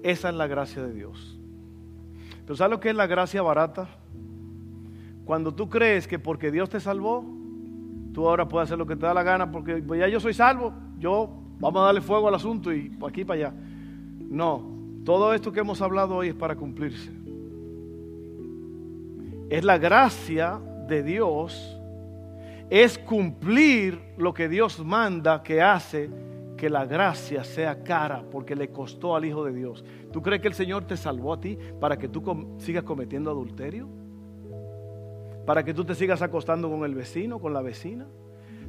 Esa 0.04 0.30
es 0.30 0.36
la 0.36 0.47
gracia 0.47 0.84
de 0.84 0.93
Dios. 0.93 1.39
Pero 2.45 2.56
¿sabes 2.56 2.71
lo 2.71 2.80
que 2.80 2.89
es 2.89 2.95
la 2.95 3.08
gracia 3.08 3.41
barata? 3.41 3.88
Cuando 5.26 5.54
tú 5.54 5.69
crees 5.69 6.08
que 6.08 6.19
porque 6.19 6.52
Dios 6.52 6.69
te 6.69 6.80
salvó, 6.80 7.24
tú 8.13 8.28
ahora 8.28 8.47
puedes 8.47 8.67
hacer 8.67 8.78
lo 8.78 8.86
que 8.86 8.95
te 8.95 9.06
da 9.06 9.13
la 9.13 9.24
gana 9.24 9.52
porque 9.52 9.78
pues 9.78 10.00
ya 10.00 10.08
yo 10.08 10.19
soy 10.19 10.34
salvo, 10.34 10.74
yo 11.00 11.30
vamos 11.60 11.82
a 11.82 11.86
darle 11.86 12.02
fuego 12.02 12.28
al 12.28 12.36
asunto 12.36 12.74
y 12.74 12.91
aquí 13.08 13.24
para 13.24 13.50
allá. 13.50 13.54
No, 14.19 14.63
todo 15.06 15.34
esto 15.34 15.52
que 15.52 15.62
hemos 15.62 15.82
hablado 15.82 16.15
hoy 16.15 16.30
es 16.30 16.36
para 16.36 16.56
cumplirse. 16.56 17.20
Es 19.52 19.66
la 19.66 19.78
gracia 19.78 20.62
de 20.88 21.04
Dios, 21.04 21.78
es 22.70 22.98
cumplir 22.98 24.00
lo 24.18 24.34
que 24.34 24.48
Dios 24.48 24.80
manda 24.80 25.44
que 25.44 25.62
hace 25.62 26.10
que 26.56 26.70
la 26.70 26.86
gracia 26.86 27.44
sea 27.44 27.84
cara 27.84 28.24
porque 28.32 28.56
le 28.56 28.70
costó 28.70 29.14
al 29.14 29.26
Hijo 29.26 29.44
de 29.44 29.52
Dios. 29.52 29.84
¿Tú 30.14 30.22
crees 30.22 30.42
que 30.42 30.48
el 30.48 30.54
Señor 30.54 30.86
te 30.86 30.96
salvó 30.96 31.34
a 31.34 31.42
ti 31.42 31.58
para 31.82 31.98
que 31.98 32.08
tú 32.08 32.24
sigas 32.60 32.86
cometiendo 32.86 33.30
adulterio? 33.30 33.90
¿Para 35.46 35.66
que 35.66 35.74
tú 35.74 35.84
te 35.84 35.96
sigas 35.96 36.22
acostando 36.22 36.70
con 36.70 36.86
el 36.86 36.96
vecino, 36.96 37.38
con 37.38 37.52
la 37.52 37.62
vecina? 37.62 38.08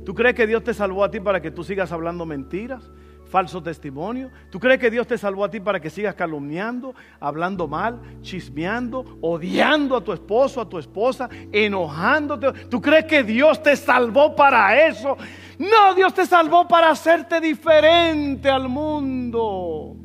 ¿Tú 0.04 0.16
crees 0.16 0.34
que 0.34 0.48
Dios 0.48 0.64
te 0.64 0.74
salvó 0.74 1.04
a 1.04 1.12
ti 1.12 1.20
para 1.20 1.40
que 1.40 1.52
tú 1.52 1.62
sigas 1.62 1.92
hablando 1.92 2.26
mentiras? 2.26 2.90
Falso 3.32 3.62
testimonio? 3.62 4.30
¿Tú 4.50 4.60
crees 4.60 4.78
que 4.78 4.90
Dios 4.90 5.06
te 5.06 5.16
salvó 5.16 5.46
a 5.46 5.50
ti 5.50 5.58
para 5.58 5.80
que 5.80 5.88
sigas 5.88 6.14
calumniando, 6.14 6.94
hablando 7.18 7.66
mal, 7.66 7.98
chismeando, 8.20 9.18
odiando 9.22 9.96
a 9.96 10.04
tu 10.04 10.12
esposo, 10.12 10.60
a 10.60 10.68
tu 10.68 10.78
esposa, 10.78 11.30
enojándote? 11.50 12.52
¿Tú 12.68 12.78
crees 12.82 13.06
que 13.06 13.24
Dios 13.24 13.62
te 13.62 13.74
salvó 13.74 14.36
para 14.36 14.86
eso? 14.86 15.16
No, 15.58 15.94
Dios 15.94 16.12
te 16.12 16.26
salvó 16.26 16.68
para 16.68 16.90
hacerte 16.90 17.40
diferente 17.40 18.50
al 18.50 18.68
mundo. 18.68 19.96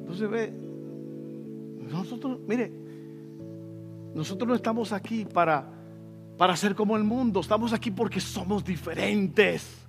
Entonces 0.00 0.30
ve, 0.30 0.54
nosotros, 1.92 2.38
mire, 2.48 2.72
nosotros 4.14 4.48
no 4.48 4.54
estamos 4.54 4.90
aquí 4.90 5.26
para 5.26 5.83
para 6.36 6.56
ser 6.56 6.74
como 6.74 6.96
el 6.96 7.04
mundo. 7.04 7.40
Estamos 7.40 7.72
aquí 7.72 7.90
porque 7.90 8.20
somos 8.20 8.64
diferentes. 8.64 9.84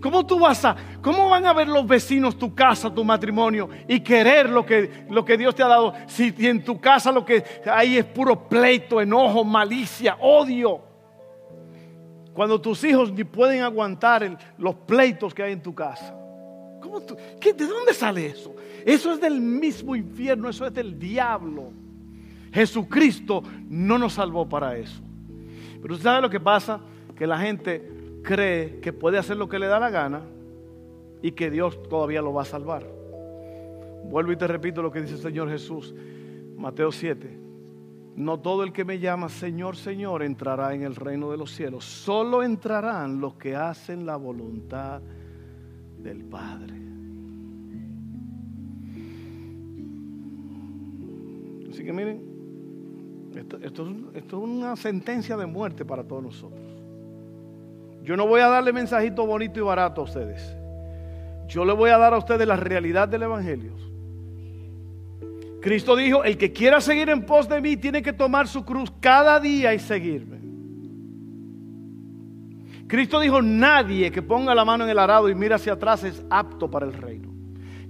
¿Cómo 0.00 0.26
tú 0.26 0.40
vas 0.40 0.64
a, 0.64 0.76
cómo 1.00 1.28
van 1.28 1.46
a 1.46 1.52
ver 1.52 1.68
los 1.68 1.86
vecinos 1.86 2.36
tu 2.36 2.54
casa, 2.54 2.92
tu 2.92 3.04
matrimonio 3.04 3.68
y 3.86 4.00
querer 4.00 4.48
lo 4.48 4.66
que, 4.66 5.06
lo 5.08 5.24
que 5.24 5.38
Dios 5.38 5.54
te 5.54 5.62
ha 5.62 5.68
dado 5.68 5.94
si 6.08 6.34
en 6.38 6.64
tu 6.64 6.80
casa 6.80 7.12
lo 7.12 7.24
que 7.24 7.44
hay 7.64 7.98
es 7.98 8.04
puro 8.04 8.48
pleito, 8.48 9.00
enojo, 9.00 9.44
malicia, 9.44 10.16
odio? 10.20 10.80
Cuando 12.32 12.60
tus 12.60 12.82
hijos 12.82 13.12
ni 13.12 13.24
pueden 13.24 13.62
aguantar 13.62 14.38
los 14.58 14.74
pleitos 14.74 15.32
que 15.32 15.42
hay 15.42 15.52
en 15.52 15.62
tu 15.62 15.74
casa. 15.74 16.14
¿Cómo 16.80 17.00
¿qué, 17.40 17.52
¿De 17.52 17.66
dónde 17.66 17.94
sale 17.94 18.26
eso? 18.26 18.54
Eso 18.84 19.12
es 19.12 19.20
del 19.20 19.40
mismo 19.40 19.94
infierno, 19.94 20.48
eso 20.48 20.66
es 20.66 20.74
del 20.74 20.98
diablo. 20.98 21.72
Jesucristo 22.52 23.42
no 23.68 23.98
nos 23.98 24.14
salvó 24.14 24.48
para 24.48 24.76
eso. 24.76 25.02
Pero 25.80 25.94
usted 25.94 26.04
sabe 26.04 26.22
lo 26.22 26.30
que 26.30 26.40
pasa, 26.40 26.80
que 27.16 27.26
la 27.26 27.38
gente 27.38 28.20
cree 28.22 28.78
que 28.80 28.92
puede 28.92 29.18
hacer 29.18 29.36
lo 29.36 29.48
que 29.48 29.58
le 29.58 29.66
da 29.66 29.80
la 29.80 29.90
gana 29.90 30.22
y 31.22 31.32
que 31.32 31.50
Dios 31.50 31.82
todavía 31.88 32.22
lo 32.22 32.32
va 32.32 32.42
a 32.42 32.46
salvar. 32.46 32.86
Vuelvo 34.04 34.32
y 34.32 34.36
te 34.36 34.46
repito 34.46 34.82
lo 34.82 34.92
que 34.92 35.00
dice 35.00 35.14
el 35.14 35.20
Señor 35.20 35.48
Jesús, 35.48 35.94
Mateo 36.56 36.92
7. 36.92 37.40
No 38.14 38.40
todo 38.40 38.62
el 38.62 38.72
que 38.72 38.84
me 38.84 38.98
llama 38.98 39.30
Señor, 39.30 39.76
Señor 39.76 40.22
entrará 40.22 40.74
en 40.74 40.82
el 40.82 40.94
reino 40.94 41.30
de 41.30 41.38
los 41.38 41.50
cielos. 41.52 41.84
Solo 41.84 42.42
entrarán 42.42 43.20
los 43.20 43.34
que 43.34 43.56
hacen 43.56 44.04
la 44.04 44.16
voluntad 44.16 45.00
del 45.98 46.24
Padre. 46.24 46.74
Así 51.70 51.82
que 51.84 51.92
miren, 51.92 52.31
esto, 53.36 53.58
es, 54.14 54.32
una 54.32 54.76
sentencia 54.76 55.36
de 55.36 55.46
muerte 55.46 55.84
para 55.84 56.04
todos 56.04 56.22
nosotros. 56.22 56.60
Yo 58.02 58.16
no 58.16 58.26
voy 58.26 58.40
a 58.40 58.48
darle 58.48 58.72
mensajito 58.72 59.26
bonito 59.26 59.60
y 59.60 59.62
barato 59.62 60.00
a 60.00 60.04
ustedes. 60.04 60.56
Yo 61.48 61.64
le 61.64 61.72
voy 61.72 61.90
a 61.90 61.98
dar 61.98 62.14
a 62.14 62.18
ustedes 62.18 62.46
la 62.46 62.56
realidad 62.56 63.08
del 63.08 63.22
Evangelio. 63.22 63.72
Cristo 65.60 65.94
dijo, 65.94 66.24
el 66.24 66.36
que 66.36 66.52
quiera 66.52 66.80
seguir 66.80 67.08
en 67.08 67.24
pos 67.24 67.48
de 67.48 67.60
mí 67.60 67.76
tiene 67.76 68.02
que 68.02 68.12
tomar 68.12 68.48
su 68.48 68.64
cruz 68.64 68.92
cada 69.00 69.38
día 69.38 69.72
y 69.72 69.78
seguirme. 69.78 70.40
Cristo 72.88 73.20
dijo, 73.20 73.40
nadie 73.40 74.10
que 74.10 74.20
ponga 74.20 74.54
la 74.54 74.64
mano 74.64 74.84
en 74.84 74.90
el 74.90 74.98
arado 74.98 75.30
y 75.30 75.34
mira 75.34 75.56
hacia 75.56 75.74
atrás 75.74 76.02
es 76.04 76.22
apto 76.28 76.70
para 76.70 76.84
el 76.84 76.92
reino. 76.92 77.32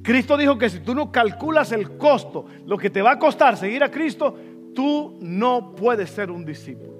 Cristo 0.03 0.36
dijo 0.36 0.59
que 0.59 0.68
si 0.68 0.80
tú 0.80 0.95
no 0.95 1.11
calculas 1.11 1.72
el 1.72 1.97
costo, 1.97 2.47
lo 2.66 2.76
que 2.76 2.90
te 2.90 3.03
va 3.03 3.12
a 3.12 3.18
costar 3.18 3.57
seguir 3.57 3.82
a 3.82 3.90
Cristo, 3.90 4.36
tú 4.74 5.16
no 5.20 5.74
puedes 5.74 6.10
ser 6.10 6.30
un 6.30 6.44
discípulo. 6.44 6.92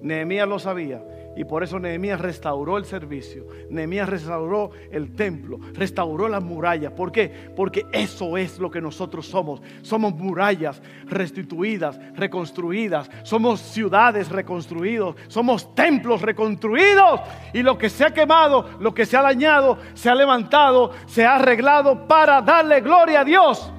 Nehemías 0.00 0.48
lo 0.48 0.58
sabía. 0.58 1.02
Y 1.36 1.44
por 1.44 1.62
eso 1.62 1.78
Nehemías 1.78 2.18
restauró 2.18 2.78
el 2.78 2.86
servicio, 2.86 3.46
Nehemías 3.68 4.08
restauró 4.08 4.70
el 4.90 5.14
templo, 5.14 5.60
restauró 5.74 6.28
las 6.28 6.42
murallas. 6.42 6.92
¿Por 6.94 7.12
qué? 7.12 7.30
Porque 7.54 7.84
eso 7.92 8.38
es 8.38 8.58
lo 8.58 8.70
que 8.70 8.80
nosotros 8.80 9.26
somos. 9.26 9.60
Somos 9.82 10.14
murallas 10.14 10.80
restituidas, 11.04 12.00
reconstruidas. 12.14 13.10
Somos 13.22 13.60
ciudades 13.60 14.30
reconstruidas. 14.30 15.14
Somos 15.28 15.74
templos 15.74 16.22
reconstruidos. 16.22 17.20
Y 17.52 17.62
lo 17.62 17.76
que 17.76 17.90
se 17.90 18.06
ha 18.06 18.14
quemado, 18.14 18.70
lo 18.80 18.94
que 18.94 19.04
se 19.04 19.18
ha 19.18 19.22
dañado, 19.22 19.76
se 19.92 20.08
ha 20.08 20.14
levantado, 20.14 20.92
se 21.04 21.26
ha 21.26 21.34
arreglado 21.34 22.08
para 22.08 22.40
darle 22.40 22.80
gloria 22.80 23.20
a 23.20 23.24
Dios. 23.24 23.70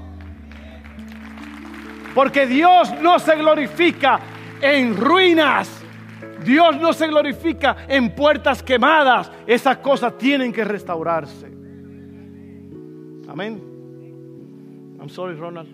Porque 2.18 2.47
Dios 2.47 2.91
no 2.99 3.20
se 3.20 3.36
glorifica 3.36 4.20
en 4.59 4.97
ruinas. 4.97 5.70
Dios 6.43 6.82
no 6.82 6.91
se 6.91 7.05
glorifica 7.05 7.86
en 7.88 8.15
puertas 8.15 8.63
quemadas. 8.63 9.32
Esas 9.45 9.78
cosas 9.78 10.18
tienen 10.18 10.51
que 10.51 10.63
restaurarse. 10.63 11.45
Amén. 13.28 13.61
I'm 14.99 15.09
sorry, 15.09 15.36
Ronald. 15.36 15.70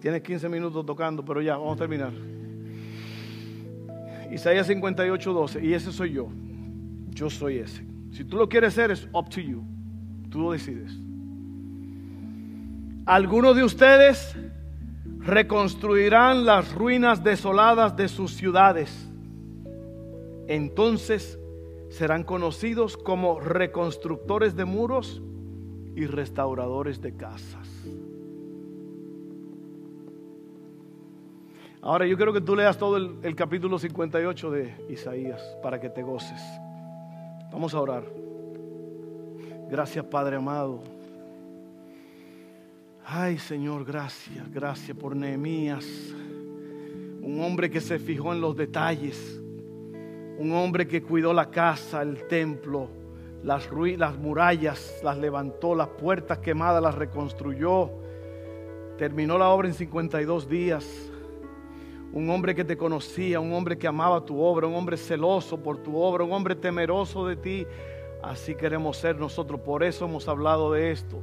Tienes 0.00 0.22
15 0.22 0.48
minutos 0.48 0.86
tocando, 0.86 1.22
pero 1.22 1.42
ya, 1.42 1.58
vamos 1.58 1.74
a 1.74 1.80
terminar. 1.80 2.14
Isaías 4.32 4.68
58, 4.68 5.32
12. 5.34 5.66
Y 5.66 5.74
ese 5.74 5.92
soy 5.92 6.12
yo. 6.12 6.30
Yo 7.10 7.28
soy 7.28 7.58
ese. 7.58 7.84
Si 8.10 8.24
tú 8.24 8.38
lo 8.38 8.48
quieres 8.48 8.72
ser, 8.72 8.90
es 8.90 9.06
up 9.12 9.28
to 9.28 9.42
you. 9.42 9.62
Tú 10.30 10.40
lo 10.40 10.52
decides. 10.52 10.98
Algunos 13.04 13.54
de 13.54 13.64
ustedes 13.64 14.34
reconstruirán 15.28 16.44
las 16.44 16.74
ruinas 16.74 17.22
desoladas 17.22 17.96
de 17.96 18.08
sus 18.08 18.32
ciudades 18.34 19.08
entonces 20.48 21.38
serán 21.90 22.24
conocidos 22.24 22.96
como 22.96 23.38
reconstructores 23.38 24.56
de 24.56 24.64
muros 24.64 25.22
y 25.94 26.06
restauradores 26.06 27.00
de 27.02 27.14
casas. 27.14 27.68
Ahora 31.82 32.06
yo 32.06 32.16
quiero 32.16 32.32
que 32.32 32.40
tú 32.40 32.56
leas 32.56 32.78
todo 32.78 32.96
el, 32.96 33.36
capítulo 33.36 33.78
58 33.78 34.50
de 34.50 34.86
Isaías 34.88 35.42
para 35.62 35.78
que 35.78 35.90
te 35.90 36.02
goces. 36.02 36.40
Vamos 37.52 37.74
a 37.74 37.80
orar. 37.80 38.04
Gracias 39.70 40.04
Padre 40.06 40.36
amado. 40.36 40.82
Ay 43.10 43.38
Señor, 43.38 43.84
gracias, 43.84 44.52
gracias 44.52 44.96
por 44.96 45.16
Nehemías. 45.16 45.86
Un 47.22 47.40
hombre 47.42 47.70
que 47.70 47.80
se 47.80 47.98
fijó 47.98 48.32
en 48.32 48.40
los 48.40 48.56
detalles 48.56 49.38
un 50.38 50.52
hombre 50.52 50.86
que 50.86 51.02
cuidó 51.02 51.32
la 51.32 51.50
casa, 51.50 52.00
el 52.00 52.28
templo, 52.28 52.88
las, 53.42 53.68
las 53.96 54.16
murallas, 54.16 55.00
las 55.02 55.18
levantó, 55.18 55.74
las 55.74 55.88
puertas 55.88 56.38
quemadas 56.38 56.80
las 56.80 56.94
reconstruyó. 56.94 57.90
Terminó 58.96 59.36
la 59.36 59.48
obra 59.48 59.66
en 59.66 59.74
52 59.74 60.48
días. 60.48 60.86
Un 62.12 62.30
hombre 62.30 62.54
que 62.54 62.64
te 62.64 62.76
conocía, 62.76 63.40
un 63.40 63.52
hombre 63.52 63.76
que 63.76 63.88
amaba 63.88 64.24
tu 64.24 64.40
obra, 64.40 64.68
un 64.68 64.76
hombre 64.76 64.96
celoso 64.96 65.60
por 65.60 65.78
tu 65.78 65.96
obra, 65.96 66.22
un 66.22 66.32
hombre 66.32 66.54
temeroso 66.54 67.26
de 67.26 67.34
ti. 67.34 67.66
Así 68.22 68.54
queremos 68.54 68.96
ser 68.96 69.18
nosotros. 69.18 69.60
Por 69.60 69.82
eso 69.82 70.04
hemos 70.04 70.28
hablado 70.28 70.72
de 70.72 70.92
esto. 70.92 71.20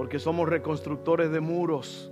Porque 0.00 0.18
somos 0.18 0.48
reconstructores 0.48 1.30
de 1.30 1.40
muros 1.40 2.10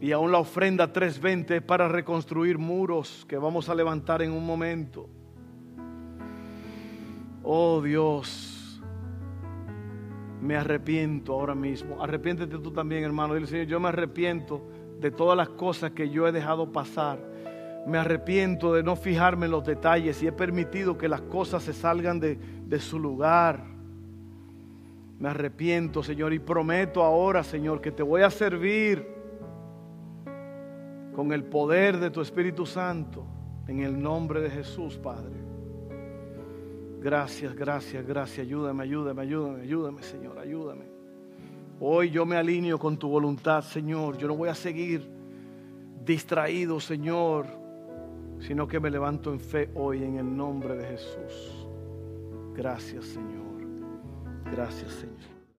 y 0.00 0.12
aún 0.12 0.30
la 0.30 0.38
ofrenda 0.38 0.92
320 0.92 1.56
es 1.56 1.62
para 1.62 1.88
reconstruir 1.88 2.56
muros 2.56 3.26
que 3.28 3.36
vamos 3.36 3.68
a 3.68 3.74
levantar 3.74 4.22
en 4.22 4.30
un 4.30 4.46
momento. 4.46 5.08
Oh 7.42 7.82
Dios, 7.82 8.80
me 10.40 10.54
arrepiento 10.54 11.32
ahora 11.32 11.56
mismo. 11.56 12.00
Arrepiéntete 12.00 12.56
tú 12.56 12.70
también, 12.70 13.02
hermano. 13.02 13.34
Dile, 13.34 13.48
Señor, 13.48 13.66
yo 13.66 13.80
me 13.80 13.88
arrepiento 13.88 14.62
de 15.00 15.10
todas 15.10 15.36
las 15.36 15.48
cosas 15.48 15.90
que 15.90 16.10
yo 16.10 16.28
he 16.28 16.30
dejado 16.30 16.70
pasar. 16.70 17.18
Me 17.88 17.98
arrepiento 17.98 18.72
de 18.72 18.84
no 18.84 18.94
fijarme 18.94 19.46
en 19.46 19.50
los 19.50 19.64
detalles 19.64 20.22
y 20.22 20.28
he 20.28 20.32
permitido 20.32 20.96
que 20.96 21.08
las 21.08 21.22
cosas 21.22 21.64
se 21.64 21.72
salgan 21.72 22.20
de, 22.20 22.36
de 22.36 22.78
su 22.78 23.00
lugar. 23.00 23.77
Me 25.18 25.28
arrepiento, 25.28 26.02
Señor, 26.02 26.32
y 26.32 26.38
prometo 26.38 27.02
ahora, 27.02 27.42
Señor, 27.42 27.80
que 27.80 27.90
te 27.90 28.02
voy 28.02 28.22
a 28.22 28.30
servir 28.30 29.06
con 31.14 31.32
el 31.32 31.42
poder 31.42 31.98
de 31.98 32.10
tu 32.10 32.20
Espíritu 32.20 32.64
Santo, 32.64 33.24
en 33.66 33.80
el 33.80 34.00
nombre 34.00 34.40
de 34.40 34.50
Jesús, 34.50 34.96
Padre. 34.96 35.34
Gracias, 37.00 37.54
gracias, 37.54 38.06
gracias. 38.06 38.46
Ayúdame, 38.46 38.84
ayúdame, 38.84 39.22
ayúdame, 39.22 39.62
ayúdame, 39.62 40.02
Señor, 40.02 40.38
ayúdame. 40.38 40.84
Hoy 41.80 42.10
yo 42.10 42.26
me 42.26 42.36
alineo 42.36 42.78
con 42.78 42.96
tu 42.96 43.08
voluntad, 43.08 43.62
Señor. 43.62 44.16
Yo 44.18 44.28
no 44.28 44.36
voy 44.36 44.48
a 44.48 44.54
seguir 44.54 45.08
distraído, 46.04 46.80
Señor, 46.80 47.46
sino 48.40 48.66
que 48.66 48.80
me 48.80 48.90
levanto 48.90 49.32
en 49.32 49.40
fe 49.40 49.70
hoy 49.74 50.02
en 50.02 50.16
el 50.16 50.36
nombre 50.36 50.76
de 50.76 50.86
Jesús. 50.86 51.68
Gracias, 52.54 53.04
Señor. 53.06 53.38
Gracias, 54.50 54.92
Señor. 54.92 55.07